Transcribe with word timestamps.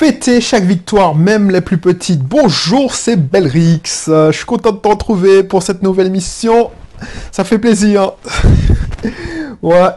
Fêtez 0.00 0.40
chaque 0.40 0.64
victoire, 0.64 1.14
même 1.14 1.50
les 1.50 1.60
plus 1.60 1.76
petites. 1.76 2.22
Bonjour, 2.22 2.94
c'est 2.94 3.16
Belrix. 3.16 3.82
Je 4.06 4.32
suis 4.32 4.46
content 4.46 4.72
de 4.72 4.78
te 4.78 4.88
retrouver 4.88 5.42
pour 5.42 5.62
cette 5.62 5.82
nouvelle 5.82 6.06
émission. 6.06 6.70
Ça 7.30 7.44
fait 7.44 7.58
plaisir. 7.58 8.12
ouais, 9.62 9.90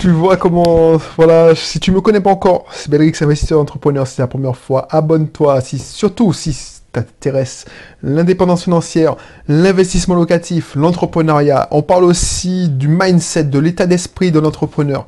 tu 0.00 0.10
vois 0.10 0.36
comment... 0.36 1.00
Voilà, 1.16 1.54
si 1.54 1.78
tu 1.78 1.92
me 1.92 2.00
connais 2.00 2.20
pas 2.20 2.30
encore, 2.30 2.66
c'est 2.72 2.90
Belrix, 2.90 3.12
investisseur 3.20 3.60
entrepreneur, 3.60 4.08
c'est 4.08 4.20
la 4.20 4.26
première 4.26 4.56
fois. 4.56 4.88
Abonne-toi, 4.90 5.60
si, 5.60 5.78
surtout 5.78 6.32
si 6.32 6.58
t'intéresse 6.90 7.64
l'indépendance 8.02 8.64
financière, 8.64 9.14
l'investissement 9.46 10.16
locatif, 10.16 10.74
l'entrepreneuriat. 10.74 11.68
On 11.70 11.82
parle 11.82 12.02
aussi 12.02 12.68
du 12.68 12.88
mindset, 12.88 13.44
de 13.44 13.60
l'état 13.60 13.86
d'esprit 13.86 14.32
de 14.32 14.40
l'entrepreneur. 14.40 15.06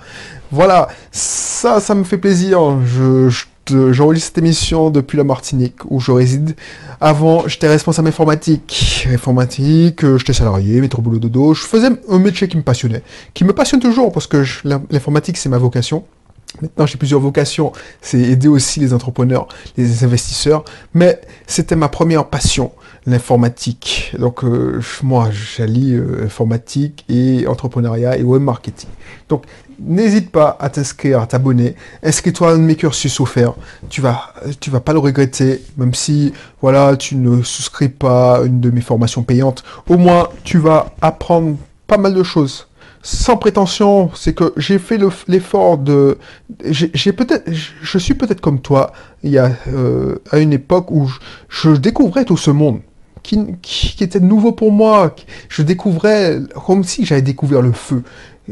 Voilà, 0.53 0.87
ça, 1.11 1.81
ça 1.81 1.97
me 1.97 2.05
fait 2.05 2.19
plaisir. 2.19 2.79
Je, 2.85 3.29
j'enregistre 3.69 4.29
cette 4.29 4.39
émission 4.39 4.91
depuis 4.91 5.17
la 5.17 5.25
Martinique 5.25 5.77
où 5.89 6.01
je 6.01 6.13
réside. 6.13 6.57
Avant, 7.01 7.47
j'étais 7.49 7.69
responsable 7.69 8.09
informatique. 8.09 9.07
Informatique, 9.13 10.05
euh, 10.05 10.19
j'étais 10.19 10.33
salarié, 10.33 10.81
métro 10.81 11.03
boulot 11.03 11.19
dodo. 11.19 11.55
Je 11.55 11.63
faisais 11.63 11.89
un 12.09 12.19
métier 12.19 12.49
qui 12.49 12.57
me 12.57 12.63
passionnait, 12.63 13.03
qui 13.35 13.45
me 13.45 13.53
passionne 13.53 13.81
toujours 13.81 14.13
parce 14.13 14.27
que 14.27 14.45
l'informatique 14.65 15.37
c'est 15.37 15.49
ma 15.49 15.59
vocation. 15.59 16.05
Maintenant, 16.61 16.85
j'ai 16.85 16.99
plusieurs 16.99 17.21
vocations. 17.21 17.73
C'est 18.01 18.19
aider 18.19 18.49
aussi 18.49 18.81
les 18.81 18.93
entrepreneurs, 18.93 19.47
les 19.77 20.05
investisseurs. 20.05 20.65
Mais 20.95 21.21
c'était 21.47 21.77
ma 21.77 21.89
première 21.89 22.27
passion, 22.27 22.73
l'informatique. 23.07 24.13
Donc, 24.19 24.45
euh, 24.45 24.81
moi, 25.03 25.31
j'allie 25.31 25.95
euh, 25.95 26.25
informatique 26.25 27.05
et 27.09 27.47
entrepreneuriat 27.47 28.19
et 28.19 28.23
web 28.23 28.43
marketing. 28.43 28.91
Donc, 29.29 29.45
n'hésite 29.81 30.31
pas 30.31 30.57
à 30.61 30.69
t'inscrire, 30.69 31.21
à 31.21 31.27
t'abonner. 31.27 31.75
Inscris-toi 32.03 32.51
à 32.51 32.53
un 32.53 32.59
de 32.59 32.63
mes 32.63 32.77
cursus 32.77 33.21
offerts. 33.21 33.55
Tu 33.89 34.01
vas, 34.01 34.35
tu 34.61 34.71
vas 34.71 34.81
pas 34.81 34.93
le 34.93 34.99
regretter, 34.99 35.63
même 35.77 35.95
si, 35.95 36.33
voilà, 36.61 36.97
tu 36.97 37.17
ne 37.17 37.43
souscris 37.43 37.89
pas 37.89 38.39
à 38.39 38.43
une 38.43 38.61
de 38.61 38.71
mes 38.71 38.81
formations 38.81 39.23
payantes. 39.23 39.65
Au 39.89 39.97
moins, 39.97 40.29
tu 40.45 40.59
vas 40.59 40.93
apprendre 41.01 41.57
pas 41.87 41.99
mal 41.99 42.15
de 42.15 42.23
choses 42.23 42.67
sans 43.03 43.37
prétention, 43.37 44.11
c'est 44.15 44.35
que 44.35 44.53
j'ai 44.57 44.79
fait 44.79 44.99
l'effort 45.27 45.79
de, 45.79 46.19
je 46.65 46.87
suis 47.99 48.15
peut-être 48.15 48.41
comme 48.41 48.61
toi, 48.61 48.93
il 49.23 49.31
y 49.31 49.39
a 49.39 49.53
euh, 49.69 50.17
à 50.31 50.39
une 50.39 50.53
époque 50.53 50.91
où 50.91 51.11
je, 51.49 51.71
découvrais 51.71 52.25
tout 52.25 52.37
ce 52.37 52.51
monde 52.51 52.81
qui, 53.23 53.97
était 54.01 54.21
nouveau 54.21 54.53
pour 54.53 54.73
moi. 54.73 55.15
Je 55.49 55.63
découvrais 55.63 56.41
comme 56.67 56.85
si 56.85 57.05
j'avais 57.07 57.23
découvert 57.23 57.63
le 57.63 57.73
feu. 57.73 58.03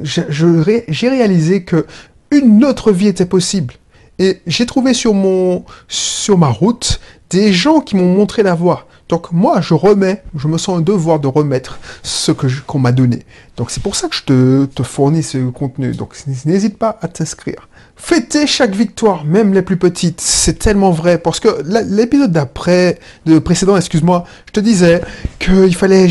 J'ai 0.02 1.08
réalisé 1.08 1.64
que 1.64 1.86
une 2.30 2.64
autre 2.64 2.92
vie 2.92 3.08
était 3.08 3.26
possible. 3.26 3.74
Et 4.18 4.40
j'ai 4.46 4.66
trouvé 4.66 4.94
sur 4.94 5.14
mon, 5.14 5.64
sur 5.86 6.38
ma 6.38 6.48
route 6.48 7.00
des 7.30 7.52
gens 7.52 7.80
qui 7.80 7.96
m'ont 7.96 8.14
montré 8.14 8.42
la 8.42 8.54
voie. 8.54 8.86
Donc 9.08 9.32
moi, 9.32 9.60
je 9.60 9.74
remets, 9.74 10.22
je 10.36 10.48
me 10.48 10.58
sens 10.58 10.78
un 10.78 10.80
devoir 10.80 11.18
de 11.20 11.28
remettre 11.28 11.78
ce 12.02 12.32
que 12.32 12.46
qu'on 12.66 12.78
m'a 12.78 12.92
donné. 12.92 13.24
Donc 13.56 13.70
c'est 13.70 13.82
pour 13.82 13.94
ça 13.94 14.08
que 14.08 14.14
je 14.14 14.24
te, 14.24 14.64
te 14.66 14.82
fournis 14.82 15.22
ce 15.22 15.38
contenu. 15.50 15.92
Donc 15.92 16.14
n'hésite 16.44 16.78
pas 16.78 16.98
à 17.00 17.08
t'inscrire. 17.08 17.68
Fêter 17.96 18.46
chaque 18.46 18.74
victoire, 18.74 19.24
même 19.24 19.54
les 19.54 19.62
plus 19.62 19.76
petites, 19.76 20.20
c'est 20.20 20.58
tellement 20.58 20.90
vrai. 20.90 21.18
Parce 21.18 21.40
que 21.40 21.48
l'épisode 21.88 22.32
d'après, 22.32 22.98
de 23.24 23.38
précédent, 23.38 23.76
excuse-moi, 23.76 24.24
je 24.46 24.52
te 24.52 24.60
disais 24.60 25.00
qu'il 25.38 25.74
fallait 25.74 26.08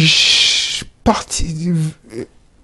partir, 1.04 1.76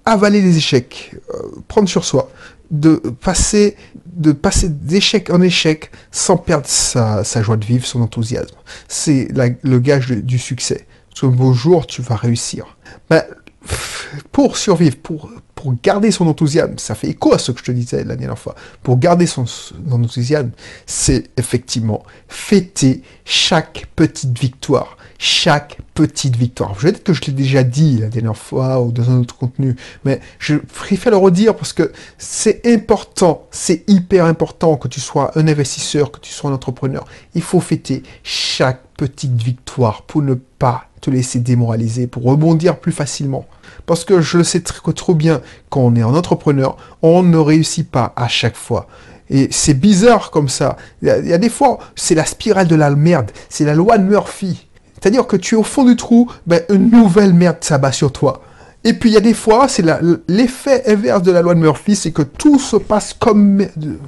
avaler 0.05 0.41
les 0.41 0.57
échecs, 0.57 1.15
euh, 1.33 1.37
prendre 1.67 1.87
sur 1.87 2.05
soi, 2.05 2.29
de 2.71 2.95
passer 2.95 3.75
de 4.05 4.31
passer 4.31 4.69
d'échec 4.69 5.29
en 5.29 5.41
échec 5.41 5.89
sans 6.11 6.37
perdre 6.37 6.67
sa, 6.67 7.23
joie 7.41 7.57
de 7.57 7.65
vivre, 7.65 7.85
son 7.85 8.01
enthousiasme. 8.01 8.55
C'est 8.87 9.27
le 9.63 9.79
gage 9.79 10.09
du 10.09 10.37
succès. 10.37 10.85
Ce 11.13 11.25
beau 11.25 11.53
jour, 11.53 11.87
tu 11.87 12.01
vas 12.01 12.15
réussir. 12.15 12.77
Ben, 13.09 13.23
pour 14.31 14.57
survivre, 14.57 14.97
pour, 14.97 15.29
pour 15.55 15.73
garder 15.81 16.11
son 16.11 16.27
enthousiasme, 16.27 16.77
ça 16.77 16.95
fait 16.95 17.07
écho 17.07 17.33
à 17.33 17.37
ce 17.37 17.51
que 17.51 17.59
je 17.59 17.65
te 17.65 17.71
disais 17.71 18.03
la 18.03 18.15
dernière 18.15 18.37
fois, 18.37 18.55
pour 18.81 18.97
garder 18.97 19.25
son, 19.25 19.45
enthousiasme, 19.91 20.51
c'est 20.85 21.29
effectivement 21.37 22.03
fêter 22.27 23.01
chaque 23.25 23.87
petite 23.95 24.37
victoire, 24.37 24.97
chaque 25.17 25.77
petite 25.93 26.35
victoire. 26.35 26.75
Je 26.79 26.87
être 26.87 27.03
que 27.03 27.13
je 27.13 27.21
l'ai 27.21 27.33
déjà 27.33 27.63
dit 27.63 27.99
la 27.99 28.09
dernière 28.09 28.37
fois 28.37 28.81
ou 28.81 28.91
dans 28.91 29.09
un 29.09 29.19
autre 29.19 29.37
contenu, 29.37 29.75
mais 30.05 30.19
je 30.39 30.55
préfère 30.55 31.11
le 31.11 31.17
redire 31.17 31.55
parce 31.55 31.73
que 31.73 31.91
c'est 32.17 32.65
important, 32.65 33.47
c'est 33.51 33.83
hyper 33.87 34.25
important 34.25 34.75
que 34.75 34.87
tu 34.87 34.99
sois 34.99 35.31
un 35.37 35.47
investisseur, 35.47 36.11
que 36.11 36.19
tu 36.19 36.31
sois 36.31 36.49
un 36.49 36.53
entrepreneur. 36.53 37.05
Il 37.35 37.41
faut 37.41 37.59
fêter 37.59 38.03
chaque 38.23 38.81
petite 38.97 39.41
victoire 39.41 40.03
pour 40.03 40.21
ne 40.21 40.33
pas 40.33 40.87
laisser 41.11 41.39
démoraliser, 41.39 42.07
pour 42.07 42.23
rebondir 42.23 42.79
plus 42.79 42.91
facilement. 42.91 43.45
Parce 43.85 44.05
que 44.05 44.21
je 44.21 44.37
le 44.37 44.43
sais 44.43 44.61
trop, 44.61 44.91
trop 44.91 45.15
bien, 45.15 45.41
quand 45.69 45.81
on 45.81 45.95
est 45.95 46.01
un 46.01 46.15
entrepreneur, 46.15 46.77
on 47.01 47.23
ne 47.23 47.37
réussit 47.37 47.89
pas 47.89 48.13
à 48.15 48.27
chaque 48.27 48.55
fois. 48.55 48.87
Et 49.29 49.47
c'est 49.51 49.73
bizarre 49.73 50.31
comme 50.31 50.49
ça. 50.49 50.77
Il 51.01 51.09
y, 51.25 51.39
des 51.39 51.49
fois, 51.49 51.79
c'est 51.95 52.15
la 52.15 52.25
spirale 52.25 52.67
de 52.67 52.75
la 52.75 52.89
merde. 52.91 53.31
C'est 53.49 53.65
la 53.65 53.73
loi 53.73 53.97
de 53.97 54.03
Murphy. 54.03 54.67
C'est-à-dire 54.93 55.27
que 55.27 55.35
tu 55.35 55.55
es 55.55 55.57
au 55.57 55.63
fond 55.63 55.83
du 55.83 55.95
trou, 55.95 56.29
ben, 56.47 56.61
une 56.69 56.89
nouvelle 56.89 57.33
merde 57.33 57.57
s'abat 57.61 57.91
sur 57.91 58.11
toi. 58.11 58.41
Et 58.85 58.93
puis 58.93 59.09
il 59.09 59.13
y 59.13 59.17
a 59.17 59.21
des 59.21 59.33
fois, 59.33 59.67
c'est 59.67 59.83
l'effet 60.27 60.83
inverse 60.87 61.21
de 61.23 61.31
la 61.31 61.41
loi 61.41 61.55
de 61.55 61.59
Murphy, 61.59 61.95
c'est 61.95 62.11
que 62.11 62.21
tout 62.21 62.59
se 62.59 62.75
passe 62.75 63.13
comme, 63.13 63.65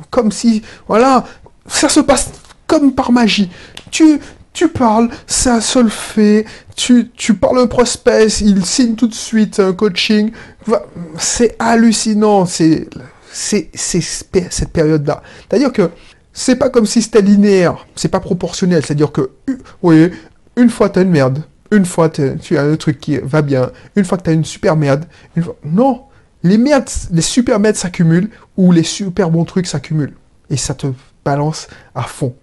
comme 0.09 0.31
si, 0.31 0.63
voilà, 0.87 1.23
ça 1.65 1.87
se 1.87 2.01
passe 2.01 2.31
comme 2.67 2.93
par 2.93 3.11
magie. 3.11 3.49
Tu, 3.91 4.19
tu 4.55 4.69
parles, 4.69 5.09
ça 5.27 5.61
se 5.61 5.77
le 5.77 5.89
fait, 5.89 6.45
tu, 6.75 7.11
tu 7.15 7.35
parles 7.35 7.59
un 7.59 7.67
prospect, 7.67 8.27
il 8.41 8.65
signe 8.65 8.95
tout 8.95 9.07
de 9.07 9.13
suite 9.13 9.59
un 9.59 9.73
coaching. 9.73 10.31
C'est 11.19 11.55
hallucinant, 11.59 12.45
c'est 12.45 12.87
cette 13.31 14.71
période-là. 14.71 15.21
C'est-à-dire 15.47 15.73
que 15.73 15.91
c'est 16.33 16.55
pas 16.55 16.69
comme 16.69 16.85
si 16.85 17.01
c'était 17.01 17.21
linéaire, 17.21 17.85
c'est 17.95 18.07
pas 18.07 18.21
proportionnel. 18.21 18.83
C'est-à-dire 18.83 19.11
que, 19.11 19.29
oui, 19.83 20.09
une 20.55 20.69
fois 20.69 20.89
tu 20.89 20.99
as 20.99 21.01
une 21.03 21.11
merde, 21.11 21.43
une 21.71 21.85
fois 21.85 22.09
tu 22.09 22.57
as 22.57 22.61
un 22.61 22.75
truc 22.77 22.99
qui 22.99 23.17
va 23.17 23.41
bien, 23.41 23.71
une 23.95 24.05
fois 24.05 24.17
que 24.17 24.23
tu 24.23 24.29
as 24.29 24.33
une 24.33 24.45
super 24.45 24.77
merde, 24.77 25.05
non, 25.65 26.03
les 26.43 26.57
merdes, 26.57 26.89
les 27.11 27.21
super 27.21 27.59
merdes 27.59 27.75
s'accumulent 27.75 28.29
ou 28.55 28.71
les 28.71 28.83
super 28.83 29.29
bons 29.29 29.43
trucs 29.43 29.67
s'accumulent 29.67 30.15
et 30.49 30.57
ça 30.57 30.73
te 30.73 30.87
balance 31.25 31.67
à 31.93 32.03
fond. 32.03 32.35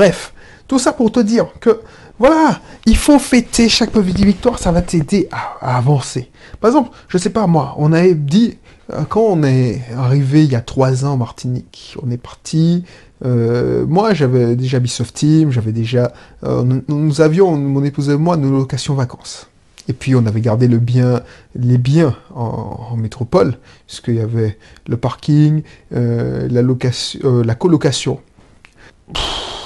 Bref, 0.00 0.32
tout 0.66 0.78
ça 0.78 0.94
pour 0.94 1.12
te 1.12 1.20
dire 1.20 1.48
que, 1.60 1.82
voilà, 2.18 2.58
il 2.86 2.96
faut 2.96 3.18
fêter 3.18 3.68
chaque 3.68 3.90
petite 3.90 4.24
victoire, 4.24 4.58
ça 4.58 4.72
va 4.72 4.80
t'aider 4.80 5.28
à, 5.30 5.76
avancer. 5.76 6.30
Par 6.58 6.70
exemple, 6.70 6.96
je 7.08 7.18
sais 7.18 7.28
pas 7.28 7.46
moi, 7.46 7.74
on 7.76 7.92
avait 7.92 8.14
dit, 8.14 8.56
euh, 8.94 9.02
quand 9.06 9.20
on 9.20 9.42
est 9.42 9.82
arrivé 9.94 10.42
il 10.44 10.50
y 10.50 10.54
a 10.54 10.62
trois 10.62 11.04
ans 11.04 11.10
en 11.10 11.16
Martinique, 11.18 11.98
on 12.02 12.10
est 12.10 12.16
parti, 12.16 12.82
euh, 13.26 13.84
moi 13.86 14.14
j'avais 14.14 14.56
déjà 14.56 14.78
Bisoft 14.78 15.14
Team, 15.14 15.52
j'avais 15.52 15.72
déjà, 15.72 16.14
euh, 16.44 16.64
nous, 16.88 17.20
avions, 17.20 17.54
mon 17.54 17.84
épouse 17.84 18.08
et 18.08 18.16
moi, 18.16 18.38
nos 18.38 18.50
locations 18.50 18.94
vacances. 18.94 19.48
Et 19.86 19.92
puis 19.92 20.14
on 20.14 20.24
avait 20.24 20.40
gardé 20.40 20.66
le 20.66 20.78
bien, 20.78 21.20
les 21.54 21.76
biens 21.76 22.16
en, 22.34 22.96
métropole, 22.96 23.58
puisqu'il 23.86 24.14
y 24.14 24.20
avait 24.20 24.56
le 24.88 24.96
parking, 24.96 25.60
la, 25.90 26.62
location, 26.62 27.42
la 27.42 27.54
colocation 27.54 28.18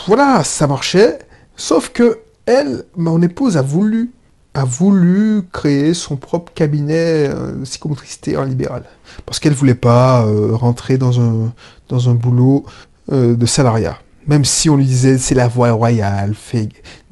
voilà, 0.06 0.44
ça 0.44 0.66
marchait. 0.66 1.18
Sauf 1.56 1.90
que 1.90 2.18
elle, 2.46 2.84
mon 2.96 3.22
épouse, 3.22 3.56
a 3.56 3.62
voulu, 3.62 4.10
a 4.54 4.64
voulu 4.64 5.42
créer 5.52 5.94
son 5.94 6.16
propre 6.16 6.52
cabinet 6.52 7.28
euh, 7.28 7.62
psychomotricité 7.64 8.36
en 8.36 8.44
libéral. 8.44 8.84
Parce 9.24 9.38
qu'elle 9.38 9.54
voulait 9.54 9.74
pas 9.74 10.26
euh, 10.26 10.54
rentrer 10.54 10.98
dans 10.98 11.20
un, 11.20 11.52
dans 11.88 12.08
un 12.08 12.14
boulot 12.14 12.64
euh, 13.12 13.34
de 13.34 13.46
salariat. 13.46 13.98
Même 14.26 14.44
si 14.44 14.70
on 14.70 14.76
lui 14.76 14.86
disait 14.86 15.18
c'est 15.18 15.34
la 15.34 15.48
voie 15.48 15.70
royale, 15.72 16.34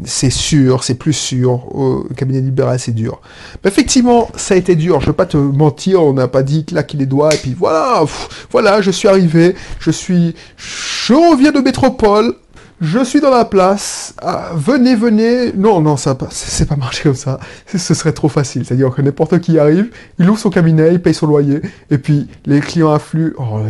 c'est 0.02 0.30
sûr, 0.30 0.82
c'est 0.82 0.94
plus 0.94 1.12
sûr, 1.12 1.74
au 1.76 2.04
cabinet 2.16 2.40
libéral 2.40 2.78
c'est 2.78 2.92
dur. 2.92 3.20
effectivement, 3.66 4.30
ça 4.34 4.54
a 4.54 4.56
été 4.56 4.76
dur, 4.76 5.02
je 5.02 5.06
vais 5.08 5.12
pas 5.12 5.26
te 5.26 5.36
mentir, 5.36 6.02
on 6.02 6.14
n'a 6.14 6.26
pas 6.26 6.42
dit 6.42 6.64
claquer 6.64 6.96
les 6.96 7.04
doigts, 7.04 7.34
et 7.34 7.36
puis 7.36 7.52
voilà, 7.52 8.02
voilà, 8.50 8.80
je 8.80 8.90
suis 8.90 9.08
arrivé, 9.08 9.54
je 9.78 9.90
suis, 9.90 10.34
je 10.56 11.12
reviens 11.12 11.52
de 11.52 11.60
métropole, 11.60 12.34
je 12.82 13.04
suis 13.04 13.20
dans 13.20 13.30
la 13.30 13.44
place, 13.44 14.12
ah, 14.20 14.50
venez, 14.56 14.96
venez. 14.96 15.52
Non, 15.52 15.80
non, 15.80 15.96
ça 15.96 16.18
c'est 16.30 16.66
pas 16.66 16.74
marché 16.74 17.04
comme 17.04 17.14
ça. 17.14 17.38
Ce 17.66 17.94
serait 17.94 18.12
trop 18.12 18.28
facile. 18.28 18.66
C'est-à-dire 18.66 18.90
que 18.90 19.00
n'importe 19.00 19.38
qui 19.38 19.56
arrive, 19.56 19.92
il 20.18 20.28
ouvre 20.28 20.40
son 20.40 20.50
cabinet, 20.50 20.92
il 20.92 21.00
paye 21.00 21.14
son 21.14 21.28
loyer, 21.28 21.62
et 21.90 21.98
puis 21.98 22.26
les 22.44 22.58
clients 22.58 22.92
affluent. 22.92 23.34
Oh, 23.38 23.60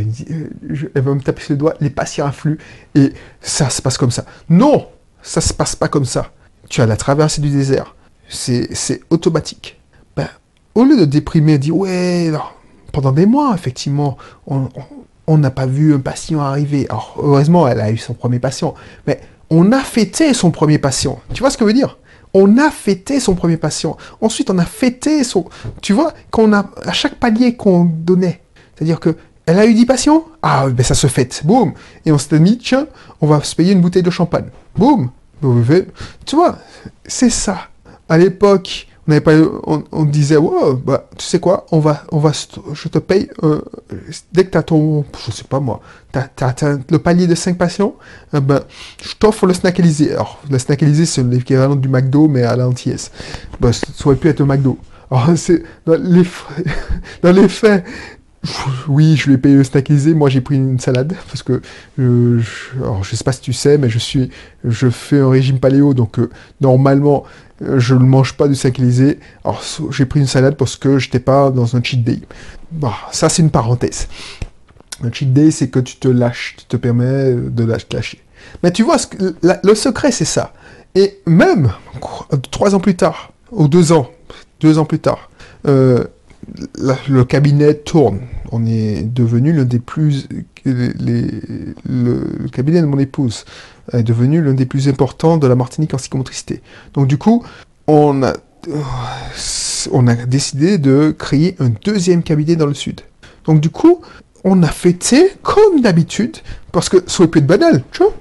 elle 0.95 1.03
va 1.03 1.15
me 1.15 1.21
taper 1.21 1.43
sur 1.43 1.53
les 1.53 1.59
doigts, 1.59 1.75
les 1.81 1.91
patients 1.91 2.27
affluent, 2.27 2.57
et 2.95 3.13
ça 3.43 3.69
se 3.69 3.83
passe 3.83 3.99
comme 3.99 4.11
ça. 4.11 4.25
Non, 4.49 4.89
ça 5.23 5.43
se 5.43 5.53
passe 5.53 5.77
pas 5.77 5.89
comme 5.89 6.07
ça. 6.07 6.33
Tu 6.71 6.81
as 6.81 6.87
la 6.87 6.97
traversée 6.97 7.43
du 7.43 7.51
désert. 7.51 7.95
C'est 8.29 9.03
automatique. 9.11 9.79
Ben, 10.17 10.29
au 10.75 10.85
lieu 10.85 10.97
de 10.97 11.05
déprimer, 11.05 11.59
dire 11.59 11.77
ouais, 11.77 12.33
pendant 12.93 13.13
des 13.13 13.27
mois, 13.27 13.53
effectivement, 13.55 14.17
on 14.47 14.71
n'a 15.39 15.51
pas 15.51 15.67
vu 15.67 15.95
un 15.95 16.01
patient 16.01 16.41
arriver. 16.41 16.87
Alors, 16.89 17.15
heureusement, 17.19 17.67
elle 17.69 17.81
a 17.81 17.91
eu 17.91 17.97
son 17.97 18.15
premier 18.15 18.39
patient. 18.39 18.75
Mais 19.07 19.21
on 19.51 19.73
a 19.73 19.81
fêté 19.81 20.35
son 20.35 20.51
premier 20.51 20.79
patient. 20.79 21.21
Tu 21.33 21.41
vois 21.41 21.51
ce 21.51 21.57
que 21.57 21.65
je 21.65 21.69
veux 21.69 21.75
dire? 21.75 21.99
On 22.35 22.59
a 22.59 22.71
fêté 22.71 23.21
son 23.21 23.35
premier 23.35 23.57
patient. 23.57 23.97
Ensuite, 24.21 24.51
on 24.51 24.59
a 24.59 24.65
fêté 24.65 25.23
son... 25.23 25.45
Tu 25.81 25.93
vois, 25.93 26.13
qu'on 26.31 26.53
a, 26.53 26.71
à 26.85 26.93
chaque 26.93 27.17
palier 27.17 27.57
qu'on 27.57 27.85
donnait, 27.85 28.41
c'est-à-dire 28.75 29.01
que 29.01 29.17
elle 29.45 29.59
a 29.59 29.67
eu 29.67 29.75
10 29.75 29.87
patients? 29.87 30.25
Ah, 30.41 30.69
ben 30.69 30.85
ça 30.85 30.95
se 30.95 31.09
fête. 31.09 31.43
Boum 31.45 31.73
Et 32.07 32.13
on 32.13 32.19
s'est 32.19 32.39
dit, 32.39 32.59
tiens, 32.59 32.87
on 33.21 33.27
va 33.27 33.43
se 33.43 33.55
payer 33.57 33.73
une 33.73 33.81
bouteille 33.81 34.03
de 34.03 34.11
champagne. 34.11 34.47
Boum 34.77 35.11
Tu 36.25 36.37
vois, 36.37 36.59
c'est 37.05 37.31
ça. 37.31 37.69
À 38.09 38.19
l'époque, 38.19 38.87
on 39.07 40.05
disait, 40.05 40.37
wow, 40.37 40.75
bah, 40.75 41.09
tu 41.19 41.27
sais 41.27 41.41
quoi, 41.41 41.67
on 41.73 41.81
va, 41.81 42.05
on 42.13 42.19
va, 42.19 42.31
je 42.73 42.89
te 42.89 42.99
paye, 42.99 43.29
euh, 43.43 43.61
dès 44.33 44.45
que 44.45 44.51
tu 44.51 44.59
as 44.59 44.63
ton, 44.63 45.05
je 45.27 45.33
sais 45.33 45.45
pas 45.45 45.59
moi, 45.59 45.81
tu 46.13 46.21
le 46.91 46.99
palier 46.99 47.27
de 47.27 47.35
5 47.35 47.59
patients, 47.59 47.97
euh, 48.35 48.41
ben, 48.41 48.61
je 49.03 49.15
t'offre 49.17 49.47
le 49.47 49.55
snack 49.55 49.81
Alors, 49.81 50.41
le 50.49 50.59
snack 50.59 50.85
c'est 51.05 51.23
l'équivalent 51.25 51.75
du 51.75 51.89
McDo, 51.89 52.29
mais 52.29 52.45
à 52.45 52.55
l'antillaise. 52.55 53.11
Ben, 53.61 53.73
ça 53.73 53.87
aurait 54.05 54.17
pu 54.17 54.29
être 54.29 54.41
un 54.41 54.47
McDo. 54.47 54.79
Alors, 55.11 55.27
dans 55.85 55.95
les, 55.95 56.27
dans 57.23 57.33
les 57.33 57.49
faits, 57.49 57.85
oui, 58.89 59.17
je 59.17 59.27
lui 59.27 59.35
ai 59.35 59.39
payé 59.39 59.55
le 59.55 59.65
snack 59.65 59.89
Moi, 59.91 60.29
j'ai 60.29 60.41
pris 60.41 60.57
une 60.57 60.81
salade 60.81 61.15
parce 61.29 61.43
que 61.43 61.63
euh, 61.99 62.41
je, 62.41 62.79
alors, 62.83 63.05
sais 63.07 63.23
pas 63.23 63.33
si 63.33 63.41
tu 63.41 63.53
sais, 63.53 63.79
mais 63.79 63.89
je 63.89 63.99
suis, 63.99 64.31
je 64.65 64.91
fais 64.91 65.21
un 65.21 65.31
régime 65.31 65.61
paléo, 65.61 65.95
donc 65.95 66.19
euh, 66.19 66.29
normalement, 66.61 67.25
euh, 67.63 67.79
je 67.79 67.95
ne 67.95 68.05
mange 68.05 68.35
pas 68.35 68.49
du 68.49 68.55
snack 68.57 68.81
Alors, 69.45 69.63
j'ai 69.91 70.07
pris 70.07 70.21
une 70.21 70.27
salade 70.27 70.57
parce 70.57 70.77
que 70.77 70.99
j'étais 70.99 71.21
pas 71.21 71.51
dans 71.51 71.77
un 71.77 71.83
cheat 71.83 72.03
day. 72.03 72.21
Bah, 72.73 72.95
ça, 73.13 73.29
c'est 73.29 73.43
une 73.43 73.51
parenthèse. 73.51 74.09
Un 75.05 75.13
cheat 75.13 75.33
day, 75.33 75.51
c'est 75.53 75.69
que 75.69 75.79
tu 75.79 75.97
te 75.97 76.09
lâches, 76.09 76.57
tu 76.59 76.65
te 76.65 76.77
permets 76.77 77.35
de 77.35 77.65
lâcher. 77.65 78.21
Mais 78.65 78.73
tu 78.73 78.83
vois, 78.83 78.97
le 79.43 79.75
secret, 79.75 80.11
c'est 80.11 80.25
ça. 80.25 80.53
Et 80.97 81.21
même 81.27 81.73
trois 82.51 82.75
ans 82.75 82.81
plus 82.81 82.97
tard, 82.97 83.33
ou 83.53 83.69
deux 83.69 83.93
ans, 83.93 84.11
deux 84.61 84.79
ans 84.79 84.85
plus 84.85 84.99
tard, 84.99 85.31
le 87.09 87.25
cabinet 87.25 87.75
tourne. 87.75 88.21
On 88.51 88.67
est 88.67 89.03
devenu 89.03 89.53
l'un 89.53 89.65
des 89.65 89.79
plus... 89.79 90.29
le, 90.65 92.49
cabinet 92.53 92.81
de 92.81 92.87
mon 92.87 92.99
épouse 92.99 93.45
est 93.93 94.03
devenu 94.03 94.43
l'un 94.43 94.55
des 94.55 94.67
plus 94.67 94.89
importants 94.89 95.37
de 95.39 95.47
la 95.47 95.55
Martinique 95.55 95.95
en 95.95 95.97
psychomotricité. 95.97 96.61
Donc 96.95 97.07
du 97.07 97.19
coup, 97.19 97.45
on 97.87 98.23
a, 98.23 98.35
on 99.93 100.07
a 100.07 100.15
décidé 100.15 100.79
de 100.79 101.15
créer 101.17 101.57
un 101.59 101.71
deuxième 101.85 102.23
cabinet 102.23 102.57
dans 102.57 102.67
le 102.67 102.75
sud. 102.75 103.01
Donc 103.45 103.61
du 103.61 103.71
coup, 103.71 104.01
on 104.45 104.63
a 104.63 104.69
fêté 104.69 105.31
comme 105.43 105.81
d'habitude, 105.81 106.39
parce 106.73 106.89
que 106.89 106.99
ça 107.07 107.23
aurait 107.23 107.31
pu 107.31 107.39
être 107.39 107.47
banal, 107.47 107.83
tu 107.93 108.03
vois 108.03 108.13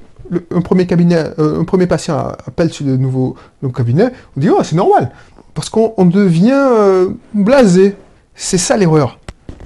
un 0.54 0.62
premier 0.62 0.88
cabinet, 0.88 1.26
euh, 1.40 1.60
un 1.60 1.64
premier 1.64 1.88
patient 1.88 2.18
appelle 2.46 2.72
sur 2.72 2.86
le 2.86 2.98
nouveau, 2.98 3.36
cabinet, 3.76 4.12
on 4.36 4.40
dit 4.40 4.50
oh 4.50 4.62
c'est 4.64 4.76
normal, 4.76 5.12
parce 5.54 5.70
qu'on 5.70 6.06
devient 6.06 6.52
euh, 6.54 7.10
blasé. 7.34 7.96
C'est 8.36 8.58
ça 8.58 8.78
l'erreur. 8.78 9.20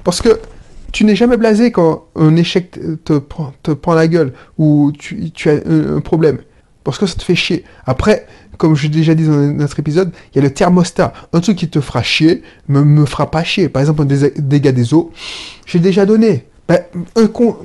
Parce 0.03 0.21
que 0.21 0.39
tu 0.91 1.03
n'es 1.03 1.15
jamais 1.15 1.37
blasé 1.37 1.71
quand 1.71 2.05
un 2.15 2.35
échec 2.35 2.79
te 3.03 3.17
prend, 3.17 3.53
te 3.63 3.71
prend 3.71 3.93
la 3.93 4.07
gueule 4.07 4.33
ou 4.57 4.91
tu, 4.97 5.49
as 5.49 5.59
un, 5.69 5.99
problème. 5.99 6.39
Parce 6.83 6.97
que 6.97 7.05
ça 7.05 7.15
te 7.15 7.23
fait 7.23 7.35
chier. 7.35 7.63
Après, 7.85 8.27
comme 8.57 8.75
j'ai 8.75 8.89
déjà 8.89 9.13
dit 9.13 9.25
dans 9.25 9.35
notre 9.35 9.79
épisode, 9.79 10.11
il 10.31 10.37
y 10.37 10.39
a 10.39 10.43
le 10.43 10.53
thermostat. 10.53 11.11
Un 11.33 11.41
truc 11.41 11.57
qui 11.57 11.67
te 11.67 11.81
fera 11.81 12.01
chier 12.03 12.43
me, 12.67 12.83
me 12.83 13.05
fera 13.05 13.29
pas 13.29 13.43
chier. 13.43 13.67
Par 13.67 13.81
exemple, 13.81 14.03
un 14.03 14.29
dégât 14.37 14.71
des 14.71 14.93
eaux, 14.93 15.11
j'ai 15.65 15.79
déjà 15.79 16.05
donné. 16.05 16.45
Ben, 16.67 16.79
un 17.15 17.27
con... 17.27 17.57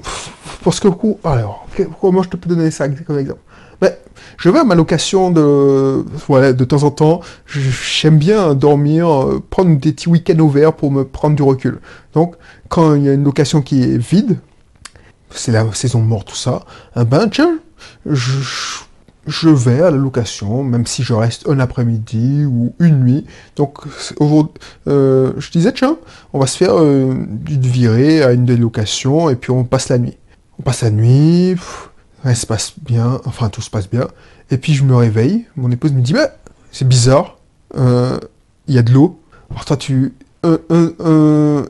Parce 0.62 0.81
que, 0.81 0.88
alors, 1.25 1.67
comment 2.00 2.23
je 2.23 2.31
te 2.31 2.37
peux 2.37 2.49
donner 2.49 2.70
ça 2.70 2.88
comme 2.88 3.19
exemple? 3.19 3.41
Ben, 3.81 3.93
je 4.37 4.49
vais 4.49 4.59
à 4.59 4.65
ma 4.65 4.75
location 4.75 5.31
de, 5.31 6.05
voilà, 6.27 6.53
de 6.53 6.65
temps 6.65 6.82
en 6.82 6.91
temps. 6.91 7.21
J'aime 7.47 8.19
bien 8.19 8.55
dormir, 8.55 9.09
euh, 9.09 9.43
prendre 9.50 9.79
des 9.79 9.93
petits 9.93 10.09
week-ends 10.09 10.38
au 10.38 10.49
vert 10.49 10.73
pour 10.73 10.91
me 10.91 11.05
prendre 11.05 11.37
du 11.37 11.43
recul. 11.43 11.81
Donc, 12.15 12.37
quand 12.69 12.94
il 12.94 13.05
y 13.05 13.09
a 13.09 13.12
une 13.12 13.25
location 13.25 13.62
qui 13.62 13.82
est 13.82 13.99
vide, 13.99 14.38
c'est 15.31 15.53
la 15.53 15.71
saison 15.73 16.00
morte, 16.00 16.29
tout 16.29 16.37
ça, 16.37 16.65
eh 16.97 17.05
ben 17.05 17.29
tiens, 17.29 17.59
je, 18.06 19.49
vais 19.49 19.81
à 19.81 19.91
la 19.91 19.97
location, 19.97 20.65
même 20.65 20.87
si 20.87 21.03
je 21.03 21.12
reste 21.12 21.49
un 21.49 21.61
après-midi 21.61 22.44
ou 22.44 22.75
une 22.81 23.00
nuit. 23.00 23.26
Donc, 23.56 23.79
euh, 24.88 25.33
je 25.38 25.50
disais, 25.50 25.73
tiens, 25.73 25.99
on 26.33 26.38
va 26.38 26.47
se 26.47 26.56
faire 26.56 26.81
euh, 26.81 27.12
une 27.49 27.61
virée 27.61 28.23
à 28.23 28.33
une 28.33 28.44
des 28.44 28.56
locations 28.56 29.31
et 29.31 29.37
puis 29.37 29.50
on 29.50 29.65
passe 29.65 29.88
la 29.88 29.99
nuit. 29.99 30.17
On 30.59 30.62
passe 30.62 30.83
la 30.83 30.91
nuit, 30.91 31.56
elle 32.25 32.37
se 32.37 32.46
passe 32.46 32.75
bien, 32.81 33.20
enfin 33.25 33.49
tout 33.49 33.62
se 33.62 33.70
passe 33.70 33.88
bien. 33.88 34.08
Et 34.50 34.58
puis 34.58 34.75
je 34.75 34.84
me 34.84 34.94
réveille, 34.94 35.46
mon 35.56 35.70
épouse 35.70 35.93
me 35.93 36.00
dit, 36.00 36.12
bah, 36.12 36.31
c'est 36.72 36.87
bizarre, 36.87 37.38
euh, 37.76 38.19
il 38.67 38.75
y 38.75 38.78
a 38.78 38.82
de 38.82 38.93
l'eau. 38.93 39.20
Alors 39.50 39.64
toi, 39.64 39.76
tu... 39.76 40.14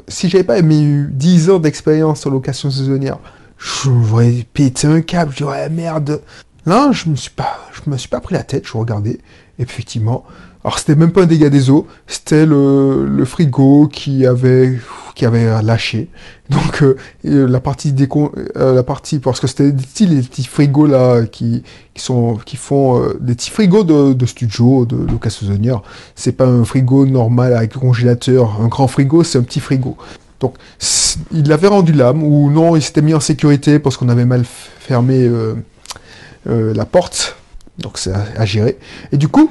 si 0.08 0.29
j'avais 0.29 0.44
pas 0.44 0.61
eu 0.61 1.08
10 1.12 1.50
ans 1.50 1.58
d'expérience 1.58 2.26
en 2.26 2.31
location 2.31 2.70
saisonnière, 2.70 3.19
j'aurais 3.58 4.47
pété 4.52 4.87
un 4.87 5.02
câble, 5.02 5.32
je 5.32 5.38
dirais, 5.38 5.69
merde. 5.70 6.20
Là, 6.67 6.91
je 6.93 7.08
me 7.08 7.17
suis 7.17 7.31
pas, 7.31 7.58
je 7.73 7.91
me 7.91 7.96
suis 7.96 8.08
pas 8.08 8.20
pris 8.20 8.35
la 8.35 8.43
tête, 8.43 8.67
je 8.67 8.76
regardais, 8.76 9.19
effectivement, 9.58 10.25
alors 10.62 10.79
c'était 10.79 10.95
même 10.95 11.11
pas 11.11 11.23
un 11.23 11.27
dégât 11.27 11.49
des 11.49 11.71
eaux, 11.71 11.87
c'était 12.07 12.45
le, 12.45 13.25
frigo 13.25 13.89
qui 13.91 14.27
avait 14.27 14.79
qui 15.15 15.25
avait 15.25 15.62
lâché. 15.62 16.09
Donc 16.51 16.83
euh, 16.83 16.97
la 17.25 17.61
partie 17.61 17.95
euh, 18.57 18.75
la 18.75 18.83
partie 18.83 19.21
parce 19.21 19.41
que 19.41 19.47
c'était 19.47 19.73
des 19.73 19.83
petits, 19.83 20.07
les 20.07 20.21
petits 20.21 20.45
frigos 20.45 20.87
là 20.87 21.25
qui, 21.25 21.62
qui 21.95 22.03
sont 22.03 22.39
qui 22.45 22.57
font 22.57 23.03
euh, 23.03 23.17
des 23.21 23.35
petits 23.35 23.51
frigos 23.51 23.85
de, 23.85 24.12
de 24.12 24.27
studio 24.27 24.85
de 24.85 24.97
Lucas 24.97 25.31
saisonnière. 25.31 25.81
C'est 26.15 26.33
pas 26.33 26.47
un 26.47 26.65
frigo 26.65 27.06
normal 27.06 27.55
avec 27.55 27.73
congélateur. 27.73 28.61
Un 28.61 28.69
grand 28.69 28.87
frigo, 28.87 29.25
c'est 29.25 29.39
un 29.39 29.43
petit 29.43 29.61
frigo. 29.61 29.97
Donc 30.41 30.56
il 31.33 31.49
l'avait 31.49 31.69
rendu 31.69 31.93
l'âme 31.93 32.23
ou 32.23 32.51
non, 32.51 32.77
il 32.77 32.83
s'était 32.83 33.03
mis 33.03 33.15
en 33.15 33.21
sécurité 33.21 33.79
parce 33.79 33.97
qu'on 33.97 34.09
avait 34.09 34.25
mal 34.27 34.45
fermé 34.45 35.31
la 36.47 36.85
porte. 36.87 37.37
Donc 37.79 37.99
c'est 37.99 38.13
à 38.13 38.45
gérer. 38.45 38.79
Et 39.13 39.17
du 39.17 39.29
coup, 39.29 39.51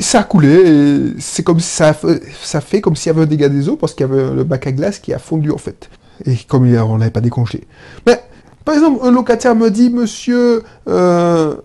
ça 0.00 0.20
a 0.20 0.24
coulé, 0.24 1.12
c'est 1.18 1.42
comme 1.42 1.60
ça, 1.60 1.94
ça 2.42 2.60
fait 2.60 2.80
comme 2.80 2.96
s'il 2.96 3.08
y 3.08 3.10
avait 3.10 3.22
un 3.22 3.26
dégât 3.26 3.48
des 3.48 3.68
eaux, 3.68 3.76
parce 3.76 3.94
qu'il 3.94 4.06
y 4.06 4.10
avait 4.10 4.34
le 4.34 4.44
bac 4.44 4.66
à 4.66 4.72
glace 4.72 4.98
qui 4.98 5.12
a 5.12 5.18
fondu 5.18 5.50
en 5.50 5.58
fait. 5.58 5.90
Et 6.26 6.36
comme 6.36 6.64
on 6.74 6.98
n'avait 6.98 7.10
pas 7.10 7.20
décongelé. 7.20 7.64
Mais, 8.06 8.20
par 8.64 8.74
exemple, 8.74 9.00
un 9.06 9.10
locataire 9.10 9.54
me 9.54 9.70
dit, 9.70 9.90
monsieur, 9.90 10.62
euh, 10.88 11.56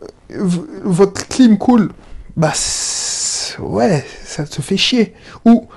votre 0.83 1.27
clim 1.27 1.57
coule. 1.57 1.91
Bah, 2.37 2.53
ouais, 3.59 4.05
ça 4.23 4.45
te 4.45 4.61
fait 4.61 4.77
chier. 4.77 5.13
Ou, 5.45 5.67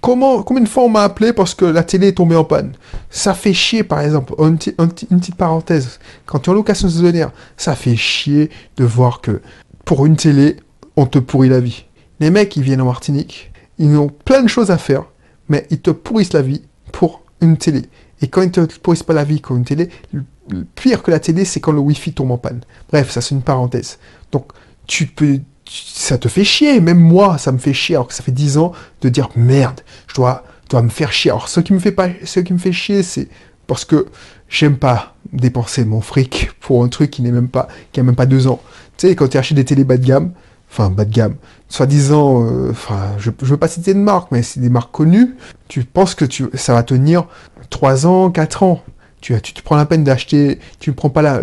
comment, 0.00 0.42
combien 0.42 0.62
de 0.62 0.68
fois 0.68 0.84
on 0.84 0.88
m'a 0.88 1.02
appelé 1.02 1.32
parce 1.32 1.54
que 1.54 1.64
la 1.64 1.82
télé 1.82 2.08
est 2.08 2.12
tombée 2.12 2.36
en 2.36 2.44
panne? 2.44 2.72
Ça 3.10 3.34
fait 3.34 3.52
chier, 3.52 3.84
par 3.84 4.00
exemple, 4.00 4.34
une, 4.38 4.58
une 4.78 5.20
petite 5.20 5.36
parenthèse. 5.36 6.00
Quand 6.26 6.40
tu 6.40 6.50
es 6.50 6.52
en 6.52 6.56
location 6.56 6.88
saisonnière, 6.88 7.30
ça 7.56 7.74
fait 7.74 7.96
chier 7.96 8.50
de 8.76 8.84
voir 8.84 9.20
que 9.20 9.40
pour 9.84 10.06
une 10.06 10.16
télé, 10.16 10.56
on 10.96 11.06
te 11.06 11.18
pourrit 11.18 11.48
la 11.48 11.60
vie. 11.60 11.84
Les 12.24 12.30
mecs, 12.30 12.56
ils 12.56 12.62
viennent 12.62 12.80
en 12.80 12.86
Martinique, 12.86 13.52
ils 13.76 13.98
ont 13.98 14.08
plein 14.08 14.42
de 14.42 14.48
choses 14.48 14.70
à 14.70 14.78
faire, 14.78 15.04
mais 15.50 15.66
ils 15.68 15.82
te 15.82 15.90
pourrissent 15.90 16.32
la 16.32 16.40
vie 16.40 16.62
pour 16.90 17.22
une 17.42 17.58
télé. 17.58 17.82
Et 18.22 18.28
quand 18.28 18.40
ils 18.40 18.50
te 18.50 18.62
pourrissent 18.78 19.02
pas 19.02 19.12
la 19.12 19.24
vie 19.24 19.40
pour 19.40 19.56
une 19.56 19.64
télé, 19.66 19.90
le 20.14 20.64
pire 20.74 21.02
que 21.02 21.10
la 21.10 21.20
télé, 21.20 21.44
c'est 21.44 21.60
quand 21.60 21.72
le 21.72 21.80
Wi-Fi 21.80 22.14
tombe 22.14 22.30
en 22.30 22.38
panne. 22.38 22.62
Bref, 22.90 23.10
ça 23.10 23.20
c'est 23.20 23.34
une 23.34 23.42
parenthèse. 23.42 23.98
Donc, 24.32 24.52
tu 24.86 25.06
peux, 25.06 25.40
ça 25.68 26.16
te 26.16 26.28
fait 26.28 26.44
chier. 26.44 26.80
Même 26.80 26.98
moi, 26.98 27.36
ça 27.36 27.52
me 27.52 27.58
fait 27.58 27.74
chier, 27.74 27.96
alors 27.96 28.08
que 28.08 28.14
ça 28.14 28.22
fait 28.22 28.32
10 28.32 28.56
ans, 28.56 28.72
de 29.02 29.10
dire 29.10 29.28
merde, 29.36 29.82
je 30.06 30.14
dois, 30.14 30.44
dois 30.70 30.80
me 30.80 30.88
faire 30.88 31.12
chier. 31.12 31.30
Alors, 31.30 31.50
ce 31.50 31.60
qui 31.60 31.74
me 31.74 31.78
fait 31.78 31.92
pas, 31.92 32.08
ce 32.24 32.40
qui 32.40 32.54
me 32.54 32.58
fait 32.58 32.72
chier, 32.72 33.02
c'est 33.02 33.28
parce 33.66 33.84
que 33.84 34.06
j'aime 34.48 34.78
pas 34.78 35.14
dépenser 35.30 35.84
mon 35.84 36.00
fric 36.00 36.52
pour 36.60 36.84
un 36.84 36.88
truc 36.88 37.10
qui 37.10 37.20
n'est 37.20 37.32
même 37.32 37.50
pas, 37.50 37.68
qui 37.92 38.00
a 38.00 38.02
même 38.02 38.16
pas 38.16 38.24
deux 38.24 38.46
ans. 38.46 38.62
Tu 38.96 39.08
sais, 39.08 39.14
quand 39.14 39.28
tu 39.28 39.36
achètes 39.36 39.56
des 39.56 39.66
télé 39.66 39.84
bas 39.84 39.98
de 39.98 40.06
gamme, 40.06 40.32
enfin 40.74 40.90
bas 40.90 41.04
de 41.04 41.12
gamme, 41.12 41.36
soi-disant, 41.68 42.44
euh, 42.44 42.72
je, 43.18 43.30
je 43.40 43.46
veux 43.46 43.56
pas 43.56 43.68
citer 43.68 43.94
de 43.94 44.00
marque, 44.00 44.32
mais 44.32 44.42
c'est 44.42 44.58
des 44.60 44.68
marques 44.68 44.90
connues, 44.90 45.36
tu 45.68 45.84
penses 45.84 46.14
que 46.14 46.24
tu, 46.24 46.46
ça 46.54 46.74
va 46.74 46.82
tenir 46.82 47.26
3 47.70 48.06
ans, 48.06 48.30
4 48.30 48.62
ans. 48.64 48.82
Tu, 49.20 49.40
tu 49.40 49.62
prends 49.62 49.76
la 49.76 49.86
peine 49.86 50.04
d'acheter, 50.04 50.58
tu 50.80 50.92
prends 50.92 51.08
pas 51.08 51.40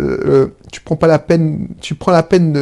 prends 0.84 0.96
pas 0.96 1.08
la 1.08 1.18
peine, 1.18 1.66
tu 1.80 1.96
prends 1.96 2.12
la 2.12 2.22
peine 2.22 2.56